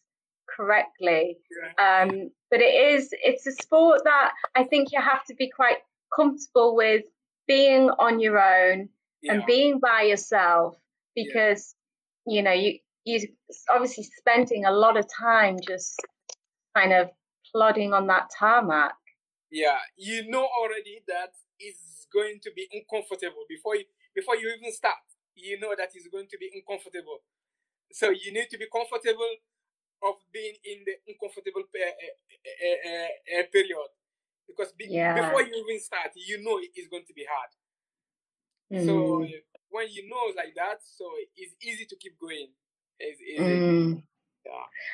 correctly. 0.47 1.37
Yeah. 1.51 2.03
Um, 2.03 2.31
but 2.51 2.61
it 2.61 2.73
is. 2.93 3.09
It's 3.23 3.47
a 3.47 3.51
sport 3.51 4.03
that 4.03 4.33
I 4.55 4.63
think 4.65 4.91
you 4.91 5.01
have 5.01 5.23
to 5.25 5.33
be 5.35 5.49
quite 5.49 5.79
comfortable 6.15 6.75
with 6.75 7.03
being 7.47 7.89
on 7.89 8.19
your 8.19 8.39
own 8.39 8.89
and 9.23 9.43
being 9.45 9.79
by 9.79 10.01
yourself 10.03 10.75
Yeah. 11.15 11.23
because 11.23 11.75
you 12.27 12.41
know 12.43 12.51
you 12.51 12.79
you 13.05 13.27
obviously 13.73 14.03
spending 14.17 14.65
a 14.65 14.71
lot 14.71 14.97
of 14.97 15.05
time 15.07 15.57
just 15.67 15.95
kind 16.75 16.91
of 16.93 17.09
plodding 17.51 17.93
on 17.93 18.07
that 18.07 18.29
tarmac. 18.37 18.93
Yeah. 19.51 19.77
You 19.95 20.29
know 20.29 20.45
already 20.45 21.01
that 21.07 21.31
it's 21.59 22.07
going 22.11 22.39
to 22.43 22.51
be 22.55 22.67
uncomfortable 22.73 23.45
before 23.47 23.75
you 23.75 23.85
before 24.15 24.35
you 24.35 24.49
even 24.57 24.71
start. 24.73 24.97
You 25.35 25.59
know 25.59 25.73
that 25.77 25.89
it's 25.93 26.07
going 26.07 26.27
to 26.29 26.37
be 26.37 26.49
uncomfortable. 26.53 27.19
So 27.93 28.09
you 28.09 28.33
need 28.33 28.49
to 28.49 28.57
be 28.57 28.67
comfortable 28.71 29.33
of 30.03 30.15
being 30.33 30.55
in 30.65 30.83
the 30.85 30.95
uncomfortable 31.07 31.63
uh, 31.63 31.79
uh, 31.85 33.39
uh, 33.39 33.43
period 33.51 33.89
because 34.47 34.71
be- 34.73 34.87
Yeah. 34.89 35.13
before 35.15 35.41
you 35.43 35.53
even 35.55 35.79
start, 35.79 36.11
you 36.15 36.41
know 36.43 36.57
it 36.59 36.71
is 36.75 36.87
going 36.87 37.05
to 37.05 37.13
be 37.13 37.25
hard. 37.29 37.49
So 38.73 39.25
Mm, 39.25 39.29
when 39.69 39.87
you 39.91 40.09
know 40.09 40.33
like 40.35 40.55
that, 40.55 40.77
so 40.83 41.05
it's 41.35 41.55
easy 41.63 41.85
to 41.85 41.95
keep 41.97 42.19
going. 42.19 42.47
It's 42.99 43.21
easy. 43.21 43.41
mm. 43.41 44.03
Yeah. 44.45 44.51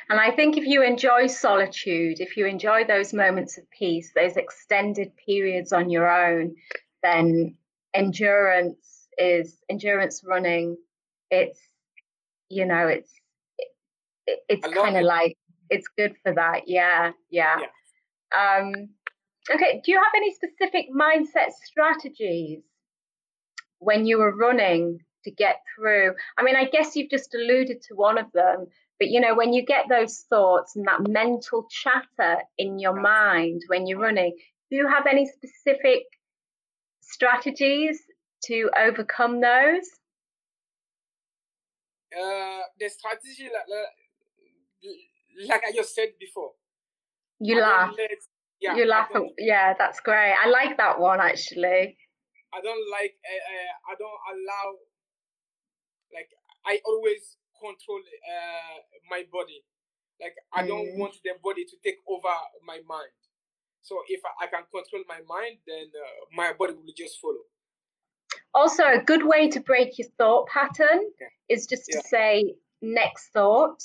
And 0.08 0.18
I 0.20 0.30
think 0.34 0.56
if 0.56 0.64
you 0.64 0.82
enjoy 0.82 1.26
solitude, 1.26 2.20
if 2.20 2.36
you 2.36 2.46
enjoy 2.46 2.84
those 2.84 3.12
moments 3.12 3.58
of 3.58 3.64
peace, 3.70 4.12
those 4.14 4.36
extended 4.36 5.12
periods 5.26 5.72
on 5.72 5.90
your 5.90 6.10
own, 6.10 6.56
then 7.02 7.56
endurance 7.94 9.08
is 9.18 9.58
endurance 9.68 10.22
running. 10.26 10.76
It's 11.30 11.60
you 12.48 12.66
know, 12.66 12.86
it's 12.88 13.12
it, 14.26 14.38
it's 14.48 14.66
kind 14.68 14.96
of 14.96 15.02
it. 15.02 15.06
like 15.06 15.36
it's 15.70 15.88
good 15.96 16.14
for 16.22 16.34
that. 16.34 16.62
Yeah, 16.66 17.12
yeah. 17.30 17.56
Um, 18.36 18.72
okay. 19.50 19.82
Do 19.84 19.92
you 19.92 19.98
have 19.98 20.12
any 20.16 20.34
specific 20.34 20.86
mindset 20.94 21.52
strategies 21.64 22.62
when 23.82 24.06
you 24.06 24.18
were 24.18 24.34
running 24.36 25.00
to 25.24 25.30
get 25.30 25.56
through? 25.74 26.14
I 26.38 26.42
mean, 26.42 26.56
I 26.56 26.64
guess 26.64 26.94
you've 26.96 27.10
just 27.10 27.34
alluded 27.34 27.82
to 27.82 27.94
one 27.94 28.18
of 28.18 28.30
them, 28.32 28.66
but 28.98 29.08
you 29.08 29.20
know, 29.20 29.34
when 29.34 29.52
you 29.52 29.64
get 29.64 29.86
those 29.88 30.24
thoughts 30.28 30.76
and 30.76 30.86
that 30.86 31.08
mental 31.08 31.66
chatter 31.70 32.42
in 32.58 32.78
your 32.78 32.98
mind 33.00 33.62
when 33.68 33.86
you're 33.86 33.98
running, 34.00 34.36
do 34.70 34.76
you 34.76 34.88
have 34.88 35.06
any 35.06 35.26
specific 35.26 36.04
strategies 37.00 38.00
to 38.44 38.70
overcome 38.78 39.40
those? 39.40 39.86
Uh, 42.16 42.60
the 42.78 42.88
strategy, 42.88 43.44
like, 43.44 43.68
like, 43.68 45.48
like 45.48 45.62
I 45.68 45.72
just 45.74 45.94
said 45.94 46.08
before, 46.20 46.50
You 47.40 47.58
I 47.58 47.60
laugh. 47.60 47.94
let- 47.98 48.10
yeah, 48.60 48.76
you 48.76 48.84
laugh. 48.86 49.08
At, 49.12 49.22
yeah, 49.38 49.74
that's 49.76 49.98
great. 50.00 50.34
I 50.40 50.48
like 50.48 50.76
that 50.76 51.00
one 51.00 51.18
actually. 51.20 51.96
I 52.54 52.60
don't 52.60 52.84
like 52.90 53.16
uh, 53.24 53.42
uh, 53.52 53.72
I 53.90 53.94
don't 53.96 54.20
allow 54.32 54.66
like 56.12 56.28
I 56.66 56.80
always 56.86 57.36
control 57.58 58.00
uh, 58.00 58.78
my 59.08 59.24
body. 59.32 59.64
Like 60.20 60.36
I 60.52 60.66
don't 60.66 60.86
Mm. 60.94 60.98
want 60.98 61.14
the 61.24 61.32
body 61.42 61.64
to 61.64 61.76
take 61.82 61.98
over 62.06 62.34
my 62.64 62.80
mind. 62.86 63.12
So 63.80 64.02
if 64.06 64.20
I, 64.40 64.46
can 64.46 64.62
control 64.70 65.02
my 65.08 65.20
mind, 65.26 65.58
then 65.66 65.90
uh, 65.90 66.24
my 66.32 66.52
body 66.52 66.74
will 66.74 66.92
just 66.96 67.20
follow. 67.20 67.44
Also, 68.54 68.84
a 68.84 69.02
good 69.02 69.24
way 69.26 69.48
to 69.50 69.60
break 69.60 69.98
your 69.98 70.08
thought 70.18 70.46
pattern 70.46 70.98
Okay. 71.14 71.32
is 71.48 71.66
just 71.66 71.86
to 71.86 71.98
Yeah. 71.98 72.02
say 72.02 72.54
next 72.80 73.30
thought. 73.30 73.82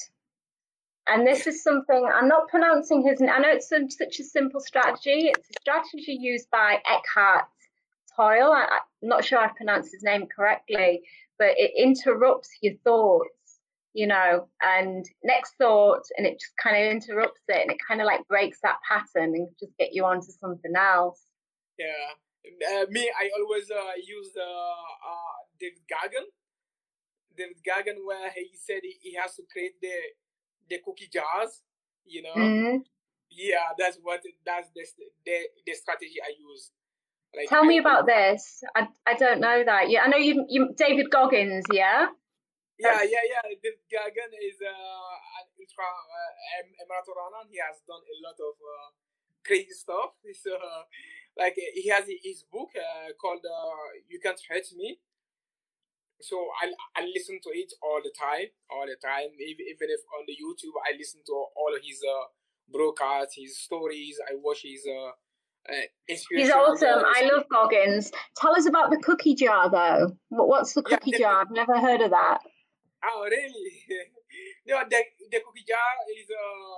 And 1.07 1.25
this 1.25 1.47
is 1.47 1.63
something 1.63 2.05
I'm 2.05 2.27
not 2.27 2.49
pronouncing 2.49 3.01
his. 3.07 3.19
Name. 3.21 3.31
I 3.31 3.39
know 3.39 3.49
it's 3.49 3.69
such 3.69 4.19
a 4.19 4.23
simple 4.23 4.59
strategy. 4.59 5.31
It's 5.33 5.49
a 5.49 5.53
strategy 5.61 6.13
used 6.19 6.49
by 6.51 6.83
Eckhart 6.85 7.47
Toyle. 8.17 8.51
I, 8.51 8.67
I'm 9.03 9.09
not 9.09 9.23
sure 9.23 9.39
I've 9.39 9.55
pronounced 9.55 9.91
his 9.93 10.03
name 10.03 10.27
correctly, 10.27 11.01
but 11.37 11.49
it 11.57 11.71
interrupts 11.77 12.49
your 12.61 12.73
thoughts. 12.83 13.29
You 13.93 14.05
know, 14.05 14.47
and 14.61 15.03
next 15.23 15.55
thought, 15.57 16.03
and 16.17 16.27
it 16.27 16.39
just 16.39 16.53
kind 16.61 16.77
of 16.77 16.91
interrupts 16.91 17.41
it, 17.47 17.61
and 17.63 17.71
it 17.71 17.77
kind 17.87 17.99
of 17.99 18.05
like 18.05 18.27
breaks 18.27 18.59
that 18.61 18.77
pattern 18.87 19.33
and 19.33 19.47
just 19.59 19.75
get 19.79 19.89
you 19.91 20.05
onto 20.05 20.31
something 20.39 20.73
else. 20.77 21.19
Yeah. 21.79 22.13
Uh, 22.45 22.85
me, 22.89 23.09
I 23.09 23.29
always 23.41 23.71
uh, 23.71 23.97
use 24.05 24.31
uh, 24.37 24.41
uh, 24.43 25.37
David 25.59 25.81
Gagan. 25.89 26.25
David 27.35 27.57
Gagan, 27.67 28.05
where 28.05 28.29
he 28.35 28.55
said 28.55 28.81
he, 28.83 28.97
he 29.01 29.15
has 29.15 29.35
to 29.35 29.43
create 29.51 29.81
the 29.81 29.97
the 30.69 30.77
cookie 30.85 31.09
jars. 31.11 31.61
You 32.05 32.21
know. 32.21 32.35
Mhm. 32.35 32.83
Yeah, 33.31 33.73
that's 33.77 33.97
what 34.01 34.21
that's 34.45 34.69
the 34.75 34.85
the, 35.25 35.37
the 35.65 35.73
strategy 35.73 36.21
I 36.23 36.33
use. 36.39 36.71
Like 37.35 37.49
Tell 37.49 37.65
me 37.65 37.77
about 37.77 38.05
this. 38.05 38.63
I, 38.75 38.87
I 39.05 39.13
don't 39.15 39.41
know 39.41 39.63
that. 39.65 39.89
Yeah, 39.89 40.03
I 40.03 40.07
know 40.07 40.17
you. 40.17 40.45
You 40.49 40.73
David 40.77 41.11
Goggins. 41.11 41.65
Yeah. 41.71 42.07
Yeah, 42.79 43.01
yeah, 43.01 43.25
yeah. 43.25 43.41
David 43.61 43.81
Gagan 43.89 44.31
is 44.37 44.61
uh, 44.61 44.69
an 44.69 45.45
ultra 45.57 45.89
uh, 45.89 46.85
marathon 46.87 47.17
runner. 47.17 47.43
He 47.49 47.57
has 47.57 47.81
done 47.89 48.05
a 48.05 48.17
lot 48.21 48.37
of 48.37 48.53
uh, 48.53 48.89
crazy 49.45 49.73
stuff. 49.73 50.13
He's 50.23 50.45
uh, 50.45 50.85
like 51.37 51.57
he 51.57 51.89
has 51.89 52.05
his 52.05 52.45
book 52.49 52.69
uh, 52.77 53.13
called 53.19 53.45
uh, 53.45 53.97
"You 54.07 54.19
Can't 54.21 54.39
Hurt 54.49 54.65
Me." 54.77 54.97
So 56.21 56.49
I 56.61 56.69
I 56.95 57.05
listen 57.05 57.37
to 57.43 57.49
it 57.53 57.73
all 57.81 58.01
the 58.01 58.13
time, 58.13 58.49
all 58.69 58.85
the 58.85 58.97
time. 58.97 59.33
Even 59.37 59.65
even 59.73 59.87
if 59.89 60.01
on 60.13 60.25
the 60.25 60.37
YouTube 60.37 60.77
I 60.81 60.97
listen 60.97 61.21
to 61.25 61.33
all 61.33 61.73
of 61.73 61.81
his 61.81 62.01
uh, 62.01 62.29
broadcasts, 62.69 63.35
his 63.37 63.57
stories. 63.57 64.17
I 64.21 64.37
watch 64.37 64.61
his 64.63 64.85
uh, 64.85 65.17
He's 66.07 66.51
awesome. 66.51 67.03
I 67.05 67.29
love 67.31 67.43
Goggins. 67.51 68.11
Tell 68.37 68.55
us 68.55 68.65
about 68.67 68.89
the 68.89 68.97
cookie 68.97 69.35
jar, 69.35 69.69
though. 69.69 70.17
What's 70.29 70.73
the 70.73 70.83
Yeah, 70.89 70.97
cookie 70.97 71.11
the- 71.11 71.19
jar? 71.19 71.41
I've 71.41 71.51
never 71.51 71.77
heard 71.79 72.01
of 72.01 72.11
that. 72.11 72.39
Oh, 73.03 73.27
really? 73.29 73.83
no, 74.67 74.79
the, 74.89 75.03
the 75.31 75.39
cookie 75.45 75.65
jar 75.67 75.93
is 76.17 76.27
uh, 76.31 76.75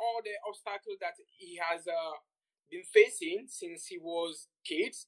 all 0.00 0.20
the 0.24 0.32
obstacles 0.48 0.96
that 1.00 1.14
he 1.36 1.58
has 1.62 1.86
uh, 1.86 2.16
been 2.70 2.82
facing 2.92 3.46
since 3.48 3.86
he 3.86 3.98
was 3.98 4.48
kids. 4.64 5.06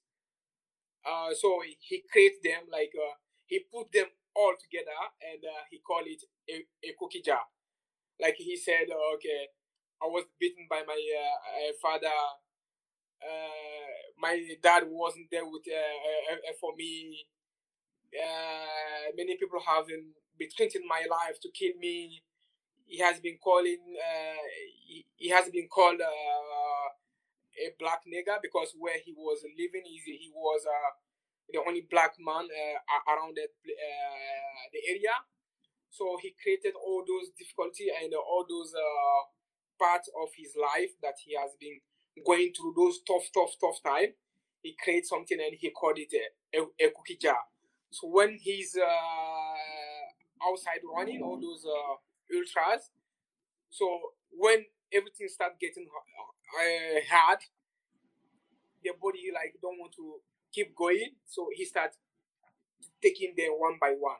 Uh, 1.05 1.33
so 1.35 1.61
he 1.81 2.03
creates 2.13 2.39
them 2.45 2.69
like 2.71 2.93
uh, 2.95 3.15
he 3.47 3.61
put 3.73 3.91
them 3.93 4.07
all 4.37 4.53
together 4.61 4.93
and 5.33 5.43
uh, 5.45 5.63
he 5.71 5.79
called 5.81 6.05
it 6.07 6.23
a, 6.49 6.89
a 6.89 6.95
cookie 6.99 7.23
jar. 7.25 7.41
Like 8.21 8.37
he 8.37 8.57
said, 8.57 8.87
uh, 8.93 9.15
okay, 9.17 9.49
I 10.03 10.07
was 10.07 10.25
beaten 10.41 10.67
by 10.69 10.83
my 10.87 10.97
uh, 10.97 11.69
uh, 11.69 11.73
father. 11.81 12.17
Uh, 13.21 13.93
my 14.19 14.41
dad 14.63 14.85
wasn't 14.89 15.29
there 15.31 15.45
with 15.45 15.63
uh, 15.69 15.77
uh, 15.77 16.37
uh, 16.49 16.53
for 16.61 16.75
me 16.77 17.27
many 19.17 19.37
people 19.37 19.61
have 19.67 19.87
been, 19.87 20.13
threatening 20.57 20.89
my 20.89 21.05
life 21.11 21.39
to 21.43 21.51
kill 21.53 21.77
me. 21.79 22.23
He 22.87 22.99
has 22.99 23.21
been 23.21 23.37
calling. 23.45 23.79
He, 24.89 25.07
he 25.17 25.29
has 25.29 25.51
been 25.51 25.69
called 25.69 26.01
a 26.01 27.69
black 27.79 28.01
nigger 28.09 28.41
because 28.43 28.73
where 28.79 28.97
he 29.05 29.13
was 29.13 29.45
living, 29.45 29.85
he, 29.85 30.01
he 30.17 30.31
was 30.35 30.65
the 31.53 31.61
only 31.61 31.87
black 31.91 32.15
man 32.19 32.49
around 33.07 33.37
that, 33.37 33.53
the 34.73 34.81
area. 34.89 35.13
So 35.91 36.17
he 36.23 36.35
created 36.43 36.75
all 36.75 37.05
those 37.07 37.31
difficulty 37.37 37.93
and 37.93 38.15
all 38.15 38.47
those 38.49 38.73
uh, 39.81 39.85
parts 39.85 40.09
of 40.23 40.29
his 40.37 40.55
life 40.61 40.91
that 41.03 41.15
he 41.25 41.37
has 41.37 41.53
been 41.61 41.81
going 42.27 42.53
through 42.57 42.75
those 42.77 43.01
tough, 43.07 43.25
tough, 43.33 43.55
tough 43.61 43.83
time. 43.85 44.15
He 44.63 44.77
creates 44.83 45.09
something 45.09 45.39
and 45.41 45.57
he 45.59 45.71
called 45.71 45.99
it 45.99 46.13
a, 46.13 46.59
a, 46.59 46.63
a 46.87 46.91
cookie 46.91 47.19
jar. 47.21 47.39
So 47.91 48.09
when 48.09 48.39
he's 48.41 48.77
uh, 48.77 50.49
outside 50.49 50.81
running 50.95 51.23
all 51.23 51.41
those 51.41 51.65
uh, 51.65 51.97
ultras, 52.37 52.91
so 53.71 54.01
when 54.31 54.65
everything 54.93 55.29
starts 55.29 55.57
getting 55.61 55.87
uh, 55.87 57.01
hard, 57.11 57.39
the 58.83 58.91
body 59.01 59.31
like 59.35 59.55
don't 59.61 59.79
want 59.79 59.93
to 59.97 60.21
keep 60.53 60.75
going, 60.77 61.13
so 61.27 61.49
he 61.55 61.65
starts 61.65 61.97
taking 63.03 63.35
them 63.37 63.53
one 63.59 63.79
by 63.81 63.91
one. 63.99 64.17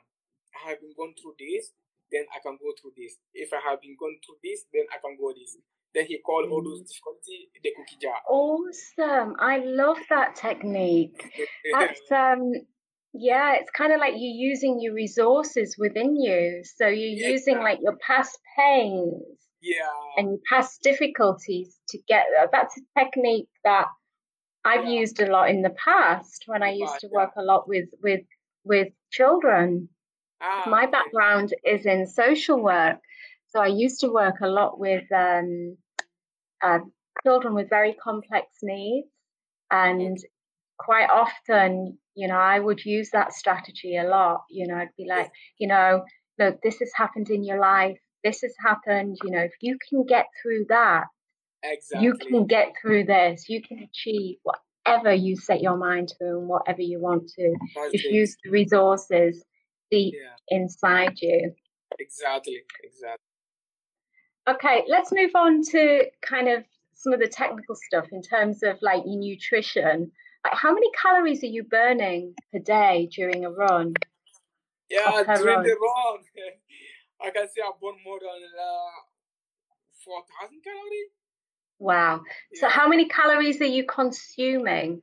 I 0.55 0.69
have 0.69 0.81
been 0.81 0.93
going 0.95 1.13
through 1.19 1.35
this. 1.39 1.71
Then 2.11 2.25
I 2.35 2.39
can 2.43 2.57
go 2.61 2.73
through 2.79 2.93
this. 2.97 3.17
If 3.33 3.53
I 3.53 3.59
have 3.69 3.81
been 3.81 3.95
going 3.99 4.19
through 4.25 4.37
this, 4.43 4.65
then 4.73 4.83
I 4.93 4.99
can 4.99 5.17
go 5.19 5.31
this. 5.33 5.57
Then 5.93 6.05
he 6.05 6.19
called 6.19 6.49
all 6.49 6.63
those 6.63 6.81
mm. 6.81 6.87
difficulty 6.87 7.49
the 7.63 7.71
cookie 7.75 7.97
jar. 8.01 8.15
Awesome. 8.29 9.35
I 9.39 9.57
love 9.63 9.97
that 10.09 10.35
technique. 10.35 11.31
That's 11.73 12.11
um 12.11 12.53
yeah, 13.13 13.55
it's 13.55 13.71
kind 13.71 13.91
of 13.91 13.99
like 13.99 14.13
you're 14.15 14.49
using 14.49 14.79
your 14.79 14.93
resources 14.93 15.75
within 15.77 16.15
you. 16.15 16.63
So 16.77 16.87
you're 16.87 17.19
yeah, 17.19 17.27
using 17.29 17.57
like 17.59 17.79
your 17.81 17.97
past 17.97 18.37
pains 18.57 19.21
yeah. 19.61 19.89
and 20.17 20.29
your 20.29 20.39
past 20.49 20.81
difficulties 20.81 21.77
to 21.89 21.97
get 22.07 22.25
there. 22.33 22.47
That's 22.51 22.75
a 22.77 22.99
technique 22.99 23.49
that 23.65 23.87
I've 24.63 24.85
yeah. 24.85 24.99
used 24.99 25.21
a 25.21 25.29
lot 25.29 25.49
in 25.49 25.61
the 25.61 25.71
past 25.71 26.43
when 26.45 26.63
I 26.63 26.71
used 26.71 26.99
to 26.99 27.09
work 27.11 27.31
a 27.37 27.43
lot 27.43 27.67
with 27.67 27.89
with 28.01 28.21
with 28.63 28.89
children. 29.11 29.89
Ah, 30.41 30.63
My 30.67 30.87
background 30.87 31.53
is 31.63 31.85
in 31.85 32.07
social 32.07 32.61
work, 32.61 32.97
so 33.49 33.59
I 33.59 33.67
used 33.67 34.01
to 34.01 34.09
work 34.09 34.35
a 34.41 34.47
lot 34.47 34.79
with 34.79 35.03
um, 35.11 35.77
uh, 36.63 36.79
children 37.23 37.53
with 37.53 37.69
very 37.69 37.93
complex 37.93 38.47
needs, 38.63 39.07
and 39.69 40.17
quite 40.77 41.09
often, 41.09 41.97
you 42.15 42.27
know, 42.27 42.37
I 42.37 42.59
would 42.59 42.83
use 42.83 43.11
that 43.11 43.33
strategy 43.33 43.97
a 43.97 44.03
lot. 44.03 44.43
You 44.49 44.67
know, 44.67 44.75
I'd 44.75 44.95
be 44.97 45.05
like, 45.07 45.31
you 45.59 45.67
know, 45.67 46.03
look, 46.39 46.59
this 46.63 46.79
has 46.79 46.91
happened 46.95 47.29
in 47.29 47.43
your 47.43 47.59
life. 47.59 47.99
This 48.23 48.41
has 48.41 48.53
happened. 48.59 49.17
You 49.23 49.31
know, 49.31 49.41
if 49.41 49.53
you 49.61 49.77
can 49.89 50.05
get 50.05 50.25
through 50.41 50.65
that, 50.69 51.05
exactly. 51.63 52.05
you 52.05 52.15
can 52.15 52.47
get 52.47 52.73
through 52.81 53.05
this. 53.05 53.47
You 53.47 53.61
can 53.61 53.79
achieve 53.79 54.37
whatever 54.43 55.13
you 55.13 55.35
set 55.35 55.61
your 55.61 55.77
mind 55.77 56.09
to 56.19 56.25
and 56.25 56.47
whatever 56.47 56.81
you 56.81 56.99
want 56.99 57.29
to. 57.37 57.55
Just 57.91 58.05
use 58.05 58.35
the 58.43 58.49
resources 58.49 59.43
deep 59.91 60.15
yeah. 60.15 60.57
inside 60.57 61.19
you. 61.21 61.53
Exactly. 61.99 62.61
Exactly. 62.83 63.17
Okay, 64.49 64.83
let's 64.87 65.11
move 65.11 65.31
on 65.35 65.61
to 65.63 66.05
kind 66.21 66.47
of 66.47 66.63
some 66.93 67.13
of 67.13 67.19
the 67.19 67.27
technical 67.27 67.75
stuff 67.75 68.05
in 68.11 68.21
terms 68.21 68.63
of 68.63 68.77
like 68.81 69.03
your 69.05 69.19
nutrition. 69.19 70.11
Like, 70.43 70.55
how 70.55 70.73
many 70.73 70.89
calories 70.99 71.43
are 71.43 71.47
you 71.47 71.63
burning 71.63 72.33
per 72.51 72.59
day 72.59 73.07
during 73.15 73.45
a 73.45 73.51
run? 73.51 73.93
Yeah, 74.89 75.23
during 75.23 75.45
run? 75.45 75.63
the 75.63 75.75
run, 75.79 76.19
I 77.21 77.29
can 77.29 77.47
say 77.47 77.61
I 77.61 77.71
burn 77.79 77.95
more 78.03 78.19
than 78.19 78.29
uh, 78.29 79.01
4,000 80.03 80.63
calories. 80.63 81.11
Wow. 81.77 82.21
Yeah. 82.51 82.61
So, 82.61 82.69
how 82.69 82.87
many 82.87 83.07
calories 83.07 83.61
are 83.61 83.65
you 83.65 83.85
consuming? 83.85 85.01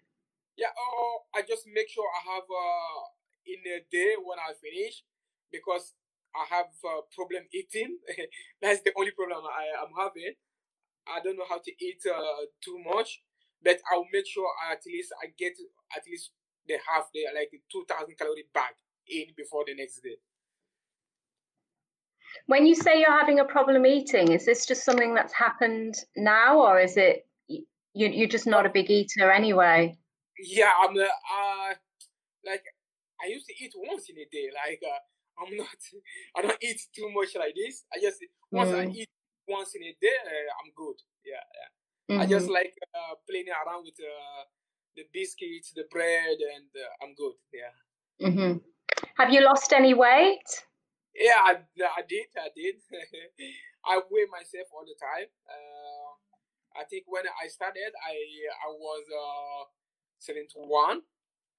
Yeah, 0.57 0.66
oh, 0.77 1.20
I 1.35 1.42
just 1.42 1.64
make 1.72 1.88
sure 1.88 2.05
I 2.05 2.35
have 2.35 2.42
uh, 2.42 3.17
in 3.48 3.61
a 3.72 3.80
day 3.90 4.14
when 4.20 4.38
I 4.38 4.52
finish 4.52 5.02
because 5.50 5.94
I 6.37 6.44
have 6.54 6.68
a 6.84 7.02
problem 7.16 7.48
eating. 7.52 7.98
That's 8.62 8.82
the 8.82 8.92
only 8.96 9.12
problem 9.12 9.42
I 9.48 9.82
am 9.82 9.90
having. 9.96 10.37
I 11.08 11.24
don't 11.24 11.37
know 11.37 11.48
how 11.48 11.58
to 11.58 11.72
eat 11.80 12.04
uh, 12.04 12.44
too 12.62 12.78
much 12.84 13.22
but 13.62 13.78
I'll 13.92 14.06
make 14.12 14.26
sure 14.26 14.46
at 14.70 14.82
least 14.87 15.12
I 15.22 15.28
get 15.38 15.54
at 15.96 16.02
least 16.06 16.30
the 16.66 16.74
half 16.87 17.11
day, 17.12 17.24
like 17.34 17.50
two 17.70 17.84
thousand 17.88 18.16
calorie 18.18 18.46
back 18.54 18.74
in 19.08 19.26
before 19.37 19.64
the 19.66 19.74
next 19.74 20.00
day. 20.02 20.16
When 22.46 22.66
you 22.66 22.74
say 22.74 23.00
you're 23.00 23.18
having 23.18 23.40
a 23.40 23.44
problem 23.44 23.87
eating, 23.87 24.32
is 24.32 24.44
this 24.44 24.66
just 24.66 24.84
something 24.84 25.14
that's 25.14 25.32
happened 25.32 25.96
now, 26.16 26.61
or 26.61 26.78
is 26.78 26.96
it 26.96 27.26
you? 27.48 27.64
You're 27.94 28.28
just 28.28 28.46
not 28.46 28.66
a 28.66 28.70
big 28.70 28.90
eater 28.90 29.30
anyway. 29.30 29.96
Yeah, 30.38 30.70
I'm. 30.82 30.96
Uh, 30.96 31.02
uh 31.02 31.74
like 32.46 32.64
I 33.22 33.26
used 33.28 33.46
to 33.46 33.54
eat 33.59 33.72
once 33.76 34.09
in 34.11 34.16
a 34.18 34.26
day. 34.31 34.50
Like 34.54 34.81
uh, 34.83 35.42
I'm 35.42 35.57
not. 35.57 35.81
I 36.37 36.42
don't 36.42 36.62
eat 36.62 36.81
too 36.94 37.11
much 37.14 37.35
like 37.37 37.54
this. 37.54 37.85
I 37.92 38.00
just 38.00 38.18
once 38.50 38.70
mm. 38.70 38.81
I 38.81 38.85
eat 38.90 39.09
once 39.48 39.74
in 39.74 39.83
a 39.83 39.96
day, 40.00 40.18
uh, 40.24 40.50
I'm 40.61 40.70
good. 40.76 40.98
Yeah, 41.24 41.40
yeah. 41.40 41.70
Mm-hmm. 42.09 42.22
I 42.22 42.26
just 42.26 42.46
mm-hmm. 42.46 42.61
like 42.61 42.74
uh, 42.94 43.14
playing 43.28 43.48
around 43.48 43.85
with 43.85 43.96
uh, 44.00 44.44
the 44.96 45.04
biscuits, 45.12 45.72
the 45.74 45.85
bread, 45.90 46.37
and 46.37 46.68
uh, 46.72 47.04
I'm 47.04 47.14
good. 47.14 47.37
Yeah. 47.52 47.74
Mm-hmm. 48.28 48.59
Have 49.16 49.31
you 49.33 49.44
lost 49.44 49.72
any 49.72 49.94
weight? 49.94 50.48
Yeah, 51.14 51.42
I, 51.42 51.59
I 51.98 52.02
did. 52.07 52.31
I 52.38 52.48
did. 52.54 52.78
I 53.85 54.00
weigh 54.11 54.28
myself 54.31 54.68
all 54.72 54.87
the 54.87 54.94
time. 55.00 55.26
Uh, 55.48 56.11
I 56.81 56.85
think 56.85 57.04
when 57.09 57.24
I 57.26 57.48
started, 57.48 57.90
I 58.07 58.14
I 58.62 58.70
was 58.70 59.04
uh, 59.11 59.64
71, 60.18 61.02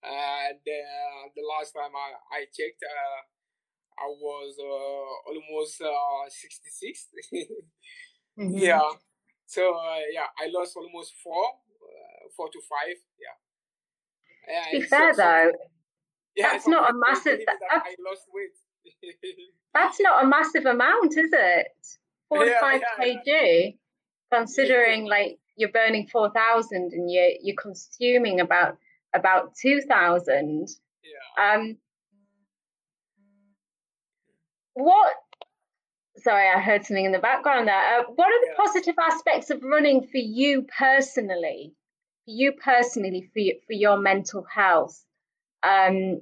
and 0.03 0.59
uh, 0.59 1.21
the 1.35 1.43
last 1.43 1.73
time 1.73 1.91
I, 1.95 2.39
I 2.39 2.45
checked, 2.45 2.83
uh, 2.83 3.21
I 3.99 4.07
was 4.07 4.55
uh, 4.59 5.29
almost 5.29 5.81
uh, 5.81 6.29
66. 6.29 7.07
mm-hmm. 8.39 8.57
Yeah, 8.57 8.79
so 9.49 9.73
uh, 9.75 9.97
yeah, 10.13 10.27
I 10.37 10.47
lost 10.53 10.77
almost 10.77 11.13
four, 11.23 11.43
uh, 11.43 12.29
four 12.37 12.49
to 12.49 12.59
five. 12.69 12.95
Yeah. 14.47 14.71
to 14.71 14.79
be 14.79 14.85
fair 14.85 15.13
so, 15.13 15.21
though, 15.21 15.51
yeah, 16.35 16.51
that's 16.51 16.67
not 16.67 16.91
a 16.91 16.93
massive. 17.07 17.39
That 17.45 17.57
I 17.71 17.95
lost 18.07 18.27
weight. 18.31 18.51
that's 19.73 19.99
not 19.99 20.23
a 20.23 20.27
massive 20.27 20.65
amount, 20.65 21.17
is 21.17 21.31
it? 21.33 21.67
Forty-five 22.29 22.81
yeah, 22.81 23.05
yeah, 23.05 23.13
kg, 23.15 23.23
yeah. 23.25 24.37
considering 24.37 25.07
like 25.07 25.39
you're 25.57 25.71
burning 25.71 26.07
four 26.07 26.29
thousand 26.29 26.93
and 26.93 27.11
you're 27.11 27.31
you're 27.41 27.57
consuming 27.59 28.39
about 28.39 28.77
about 29.13 29.55
two 29.55 29.81
thousand. 29.81 30.67
Yeah. 31.03 31.53
Um. 31.53 31.77
What 34.73 35.13
sorry, 36.17 36.49
I 36.49 36.59
heard 36.59 36.85
something 36.85 37.05
in 37.05 37.11
the 37.11 37.19
background 37.19 37.67
there. 37.67 37.99
Uh, 37.99 38.03
what 38.15 38.27
are 38.27 38.41
the 38.41 38.51
yeah. 38.51 38.65
positive 38.65 38.95
aspects 38.99 39.49
of 39.49 39.63
running 39.63 40.01
for 40.01 40.17
you 40.17 40.65
personally? 40.77 41.73
For 42.25 42.31
you 42.31 42.53
personally, 42.53 43.29
for 43.33 43.39
you, 43.39 43.59
for 43.67 43.73
your 43.73 43.97
mental 43.97 44.45
health. 44.53 45.03
Um, 45.63 46.21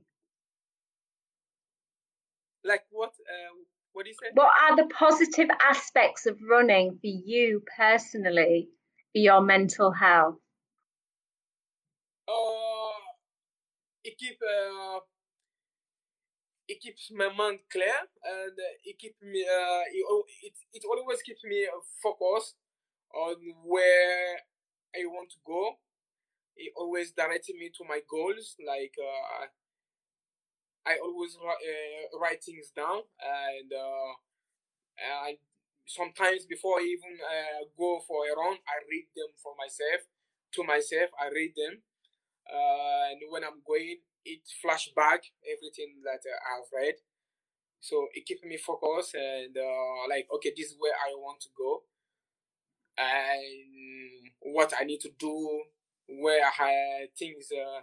like 2.63 2.82
what? 2.91 3.10
Uh, 3.10 3.54
what 3.93 4.04
do 4.04 4.10
you 4.10 4.15
say? 4.21 4.30
What 4.34 4.52
are 4.62 4.76
the 4.76 4.93
positive 4.93 5.50
aspects 5.67 6.26
of 6.26 6.38
running 6.50 6.91
for 7.02 7.08
you 7.08 7.63
personally 7.78 8.69
for 9.13 9.19
your 9.19 9.41
mental 9.41 9.91
health? 9.91 10.36
Uh, 12.28 12.66
it 14.08 14.15
keep 14.17 14.39
uh, 14.39 15.00
it 16.67 16.80
keeps 16.80 17.12
my 17.12 17.28
mind 17.32 17.60
clear 17.72 18.00
and 18.24 18.56
it 18.84 18.98
keeps 19.00 19.20
me 19.22 19.43
uh, 19.43 19.84
it, 19.91 20.56
it, 20.74 20.84
always 20.88 21.22
keeps 21.22 21.43
me 21.43 21.67
focused 22.02 22.56
on 23.13 23.36
where 23.63 24.39
I 24.96 25.04
want 25.08 25.30
to 25.32 25.39
go. 25.46 25.80
It 26.56 26.74
always 26.76 27.12
directed 27.12 27.56
me 27.56 27.70
to 27.78 27.84
my 27.88 28.00
goals. 28.10 28.56
Like 28.60 28.96
uh, 29.00 29.48
I 30.88 31.00
always 31.04 31.38
uh, 31.39 32.17
write 32.20 32.43
things 32.43 32.72
down 32.76 33.04
and 33.20 33.70
uh, 33.72 34.13
and 35.00 35.38
sometimes 35.86 36.46
before 36.48 36.80
I 36.80 36.84
even 36.84 37.15
uh, 37.20 37.63
go 37.78 38.00
for 38.08 38.24
a 38.28 38.36
run, 38.36 38.60
I 38.67 38.78
read 38.91 39.08
them 39.15 39.32
for 39.41 39.54
myself. 39.60 40.08
To 40.56 40.63
myself, 40.63 41.12
I 41.20 41.28
read 41.28 41.54
them. 41.56 41.84
Uh, 42.47 43.12
and 43.12 43.19
when 43.29 43.43
I'm 43.43 43.62
going, 43.65 43.97
it 44.25 44.41
flashback 44.63 45.19
everything 45.45 46.01
that 46.03 46.21
uh, 46.23 46.39
I've 46.51 46.69
read. 46.73 46.95
So 47.79 48.07
it 48.13 48.25
keeps 48.25 48.43
me 48.43 48.57
focused 48.57 49.15
and 49.15 49.55
uh, 49.55 50.10
like, 50.10 50.27
okay, 50.36 50.51
this 50.55 50.67
is 50.67 50.75
where 50.79 50.93
I 50.93 51.13
want 51.15 51.41
to 51.41 51.49
go 51.57 51.83
and 52.97 54.31
what 54.39 54.73
I 54.79 54.83
need 54.83 54.99
to 55.01 55.10
do, 55.19 55.63
where 56.07 56.41
I 56.45 56.49
have 56.49 57.10
things, 57.17 57.49
uh, 57.51 57.81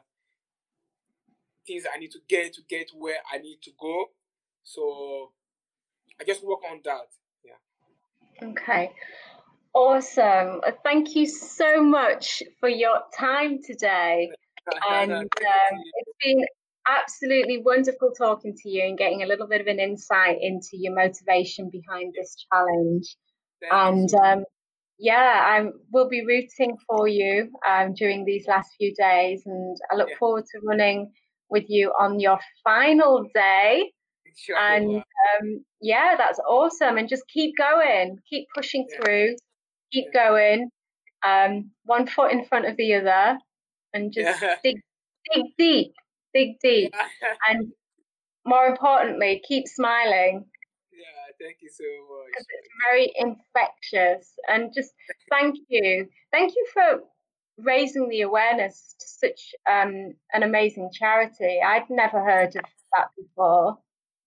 things 1.66 1.84
I 1.92 1.98
need 1.98 2.10
to 2.12 2.18
get 2.28 2.54
to 2.54 2.62
get 2.68 2.90
where 2.96 3.18
I 3.32 3.38
need 3.38 3.58
to 3.62 3.70
go. 3.80 4.06
So 4.64 5.32
I 6.20 6.24
just 6.24 6.44
work 6.44 6.60
on 6.70 6.80
that. 6.84 7.08
Yeah. 7.44 8.48
Okay. 8.48 8.92
Awesome. 9.72 10.60
Thank 10.82 11.16
you 11.16 11.26
so 11.26 11.82
much 11.82 12.42
for 12.60 12.68
your 12.68 13.02
time 13.16 13.60
today 13.62 14.30
and 14.88 15.12
um, 15.12 15.28
it's 15.28 16.16
been 16.22 16.44
absolutely 16.88 17.62
wonderful 17.64 18.10
talking 18.16 18.54
to 18.54 18.68
you 18.68 18.84
and 18.84 18.98
getting 18.98 19.22
a 19.22 19.26
little 19.26 19.46
bit 19.46 19.60
of 19.60 19.66
an 19.66 19.78
insight 19.78 20.36
into 20.40 20.70
your 20.72 20.94
motivation 20.94 21.70
behind 21.70 22.14
this 22.14 22.36
challenge. 22.52 23.16
and 23.70 24.14
um, 24.14 24.44
yeah, 24.98 25.42
I 25.44 25.70
will 25.92 26.08
be 26.08 26.24
rooting 26.24 26.76
for 26.86 27.08
you 27.08 27.50
um, 27.68 27.94
during 27.94 28.24
these 28.24 28.46
last 28.46 28.70
few 28.78 28.94
days, 28.94 29.42
and 29.46 29.76
I 29.90 29.96
look 29.96 30.08
yeah. 30.10 30.18
forward 30.18 30.44
to 30.52 30.60
running 30.66 31.12
with 31.50 31.64
you 31.68 31.92
on 31.98 32.20
your 32.20 32.38
final 32.62 33.26
day. 33.34 33.92
Sure. 34.36 34.56
And 34.58 34.96
um, 34.96 35.64
yeah, 35.80 36.14
that's 36.16 36.40
awesome. 36.40 36.96
And 36.96 37.08
just 37.08 37.22
keep 37.32 37.56
going, 37.56 38.18
keep 38.28 38.46
pushing 38.54 38.86
yeah. 38.88 38.96
through, 38.96 39.36
keep 39.92 40.06
yeah. 40.12 40.28
going. 40.28 40.70
Um, 41.26 41.70
one 41.84 42.06
foot 42.06 42.32
in 42.32 42.44
front 42.44 42.66
of 42.66 42.76
the 42.76 42.94
other, 42.94 43.38
and 43.94 44.12
just 44.12 44.42
yeah. 44.42 44.56
dig, 44.62 44.76
dig 45.32 45.44
deep, 45.56 45.92
dig 46.34 46.56
deep, 46.62 46.94
and 47.48 47.72
more 48.44 48.66
importantly, 48.66 49.42
keep 49.46 49.66
smiling. 49.66 50.44
Yeah, 50.92 51.46
thank 51.46 51.58
you 51.62 51.70
so 51.70 51.84
much. 51.84 52.26
Because 52.26 52.46
It's 52.58 52.68
very 52.90 53.12
infectious, 53.16 54.34
and 54.48 54.72
just 54.74 54.92
thank 55.30 55.56
you, 55.68 56.08
thank 56.32 56.52
you 56.54 56.66
for 56.74 57.04
raising 57.56 58.08
the 58.08 58.22
awareness 58.22 58.96
to 58.98 59.06
such 59.06 59.54
um, 59.70 60.12
an 60.32 60.42
amazing 60.42 60.90
charity. 60.92 61.60
I'd 61.64 61.88
never 61.88 62.22
heard 62.22 62.56
of 62.56 62.64
that 62.96 63.08
before. 63.16 63.78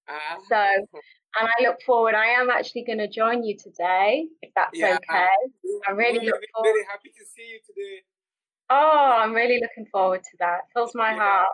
Uh, 0.07 0.39
so, 0.47 0.55
and 0.55 1.49
I 1.49 1.63
look 1.63 1.81
forward. 1.85 2.15
I 2.15 2.27
am 2.27 2.49
actually 2.49 2.85
going 2.85 2.99
to 2.99 3.09
join 3.09 3.43
you 3.43 3.57
today, 3.57 4.27
if 4.41 4.51
that's 4.55 4.79
yeah, 4.79 4.95
okay. 4.95 5.27
I'm 5.85 5.97
really 5.97 6.25
look 6.25 6.41
forward. 6.53 6.71
Very 6.71 6.85
happy 6.89 7.09
to 7.09 7.25
see 7.25 7.51
you 7.51 7.59
today. 7.67 8.03
Oh, 8.69 9.19
I'm 9.19 9.33
really 9.33 9.59
looking 9.61 9.89
forward 9.91 10.23
to 10.23 10.37
that. 10.39 10.61
Fills 10.73 10.91
my 10.93 11.11
yeah. 11.11 11.17
heart 11.17 11.47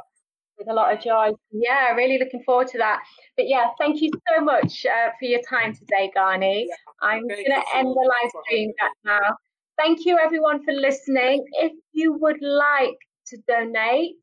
with 0.57 0.67
a 0.67 0.73
lot 0.73 0.93
of 0.93 1.03
joy. 1.03 1.31
Yeah, 1.51 1.91
really 1.93 2.17
looking 2.17 2.43
forward 2.43 2.67
to 2.69 2.77
that. 2.79 3.01
But 3.37 3.47
yeah, 3.47 3.67
thank 3.79 4.01
you 4.01 4.09
so 4.27 4.43
much 4.43 4.85
uh, 4.85 5.09
for 5.19 5.25
your 5.25 5.41
time 5.47 5.75
today, 5.75 6.11
Ghani. 6.15 6.65
Yeah, 6.67 6.75
I'm 7.01 7.27
going 7.27 7.45
to 7.45 7.63
end 7.75 7.87
the 7.87 8.11
live 8.23 8.31
stream 8.45 8.71
now. 9.05 9.37
Thank 9.77 10.05
you 10.05 10.17
everyone 10.19 10.63
for 10.63 10.73
listening. 10.73 11.45
If 11.53 11.73
you 11.93 12.13
would 12.13 12.41
like 12.41 12.97
to 13.27 13.37
donate, 13.47 14.15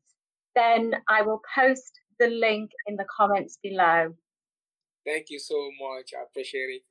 then 0.55 0.95
I 1.09 1.21
will 1.21 1.41
post 1.55 1.99
the 2.19 2.27
link 2.27 2.71
in 2.87 2.95
the 2.95 3.05
comments 3.15 3.57
below. 3.61 4.13
Thank 5.05 5.27
you 5.29 5.39
so 5.39 5.55
much. 5.81 6.11
I 6.17 6.23
appreciate 6.23 6.69
it. 6.69 6.81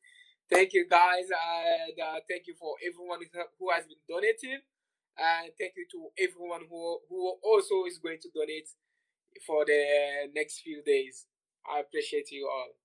Thank 0.50 0.72
you 0.72 0.86
guys 0.90 1.26
and 1.30 1.94
uh, 2.00 2.20
thank 2.28 2.48
you 2.48 2.54
for 2.58 2.74
everyone 2.84 3.20
who 3.58 3.70
has 3.70 3.84
been 3.86 4.02
donating 4.08 4.58
and 5.20 5.52
thank 5.58 5.74
you 5.76 5.86
to 5.92 6.00
everyone 6.18 6.62
who 6.70 7.00
who 7.08 7.36
also 7.44 7.84
is 7.86 7.98
going 7.98 8.18
to 8.22 8.30
donate 8.34 8.68
for 9.46 9.64
the 9.66 10.28
next 10.34 10.60
few 10.62 10.82
days. 10.84 11.26
I 11.70 11.80
appreciate 11.80 12.30
you 12.32 12.48
all. 12.50 12.79